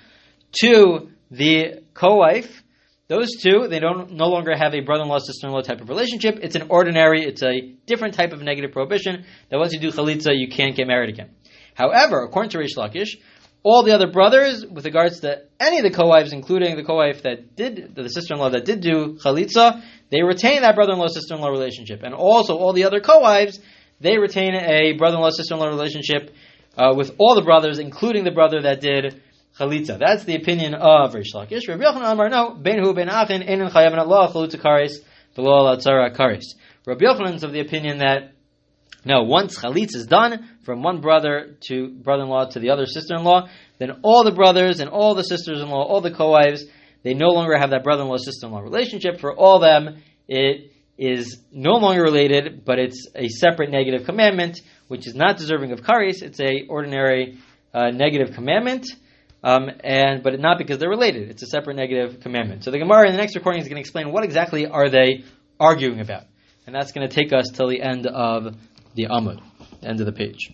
to 0.62 1.10
the 1.30 1.82
co-wife, 1.92 2.62
those 3.08 3.28
two 3.36 3.68
they 3.68 3.78
don't 3.78 4.12
no 4.12 4.28
longer 4.28 4.56
have 4.56 4.72
a 4.72 4.80
brother-in-law 4.80 5.18
sister-in-law 5.18 5.60
type 5.60 5.82
of 5.82 5.90
relationship. 5.90 6.38
It's 6.40 6.56
an 6.56 6.68
ordinary, 6.70 7.24
it's 7.24 7.42
a 7.42 7.74
different 7.84 8.14
type 8.14 8.32
of 8.32 8.40
negative 8.40 8.72
prohibition 8.72 9.26
that 9.50 9.58
once 9.58 9.74
you 9.74 9.80
do 9.80 9.90
chalitza 9.90 10.30
you 10.32 10.48
can't 10.48 10.74
get 10.74 10.86
married 10.86 11.10
again. 11.10 11.28
However, 11.74 12.22
according 12.22 12.52
to 12.52 12.58
Rish 12.58 12.74
Lakish, 12.74 13.18
all 13.62 13.82
the 13.82 13.92
other 13.92 14.10
brothers, 14.10 14.64
with 14.64 14.86
regards 14.86 15.20
to 15.20 15.42
any 15.60 15.76
of 15.76 15.84
the 15.84 15.90
co-wives, 15.90 16.32
including 16.32 16.74
the 16.76 16.84
co-wife 16.84 17.22
that 17.24 17.54
did, 17.54 17.94
the 17.94 18.08
sister-in-law 18.08 18.48
that 18.48 18.64
did 18.64 18.80
do 18.80 19.18
chalitza, 19.22 19.82
they 20.10 20.22
retain 20.22 20.62
that 20.62 20.74
brother-in-law 20.74 21.08
sister-in-law 21.08 21.48
relationship, 21.48 22.02
and 22.02 22.14
also 22.14 22.56
all 22.56 22.72
the 22.72 22.84
other 22.84 23.00
co-wives 23.00 23.60
they 24.02 24.18
retain 24.18 24.54
a 24.54 24.92
brother-in-law 24.98 25.30
sister-in-law 25.30 25.68
relationship 25.68 26.34
uh, 26.76 26.94
with 26.96 27.14
all 27.18 27.34
the 27.34 27.42
brothers, 27.42 27.78
including 27.78 28.24
the 28.24 28.30
brother 28.30 28.62
that 28.62 28.80
did 28.80 29.22
chalitza. 29.58 29.98
That's 29.98 30.24
the 30.24 30.36
opinion 30.36 30.74
of 30.74 31.14
Rish 31.14 31.32
Lakish. 31.34 31.68
Rabbi 31.68 31.84
Yochanan 31.84 32.12
Amar, 32.12 32.28
no, 32.28 32.54
ben 32.54 32.82
hu 32.82 32.92
ben 32.94 33.08
achin, 33.08 33.42
enin 33.42 33.70
chayavin 33.70 33.98
Allah, 33.98 34.32
chalutza 34.32 34.60
kares, 34.60 34.94
v'lo 35.36 35.76
alatzara 35.76 36.14
kares. 36.16 36.44
Rabbi 36.86 37.04
Yochanan 37.04 37.34
is 37.34 37.44
of 37.44 37.52
the 37.52 37.60
opinion 37.60 37.98
that 37.98 38.32
no, 39.04 39.22
once 39.22 39.58
chalitza 39.58 39.96
is 39.96 40.06
done 40.06 40.48
from 40.64 40.82
one 40.82 41.00
brother 41.00 41.56
to 41.68 41.88
brother-in-law 41.88 42.50
to 42.50 42.60
the 42.60 42.70
other 42.70 42.86
sister-in-law, 42.86 43.48
then 43.78 43.90
all 44.02 44.24
the 44.24 44.32
brothers 44.32 44.80
and 44.80 44.88
all 44.88 45.14
the 45.14 45.24
sisters-in-law, 45.24 45.82
all 45.82 46.00
the 46.00 46.12
co-wives, 46.12 46.64
they 47.02 47.14
no 47.14 47.30
longer 47.30 47.56
have 47.58 47.70
that 47.70 47.82
brother-in-law 47.82 48.16
sister-in-law 48.16 48.60
relationship. 48.60 49.18
For 49.18 49.34
all 49.34 49.58
them, 49.58 50.02
it 50.28 50.71
is 50.98 51.38
no 51.50 51.72
longer 51.72 52.02
related, 52.02 52.64
but 52.64 52.78
it's 52.78 53.07
a 53.14 53.28
separate 53.28 53.70
negative 53.70 54.05
commandment, 54.05 54.61
which 54.88 55.07
is 55.07 55.14
not 55.14 55.37
deserving 55.37 55.72
of 55.72 55.81
kares. 55.81 56.22
It's 56.22 56.40
a 56.40 56.66
ordinary 56.68 57.38
uh, 57.72 57.90
negative 57.90 58.35
commandment, 58.35 58.87
um, 59.42 59.70
and 59.83 60.22
but 60.22 60.38
not 60.38 60.59
because 60.59 60.78
they're 60.78 60.90
related. 60.90 61.31
It's 61.31 61.42
a 61.42 61.46
separate 61.46 61.76
negative 61.76 62.20
commandment. 62.20 62.64
So 62.64 62.70
the 62.70 62.78
Gemara 62.78 63.07
in 63.07 63.12
the 63.12 63.18
next 63.18 63.35
recording 63.35 63.62
is 63.62 63.68
going 63.68 63.76
to 63.76 63.81
explain 63.81 64.12
what 64.12 64.24
exactly 64.24 64.66
are 64.66 64.88
they 64.88 65.24
arguing 65.59 66.00
about, 66.00 66.24
and 66.66 66.74
that's 66.74 66.92
going 66.92 67.09
to 67.09 67.14
take 67.14 67.33
us 67.33 67.46
till 67.52 67.68
the 67.68 67.83
end 67.83 68.07
of 68.07 68.57
the 68.94 69.07
Amud, 69.07 69.40
the 69.81 69.88
end 69.88 70.00
of 70.00 70.07
the 70.07 70.12
page. 70.12 70.50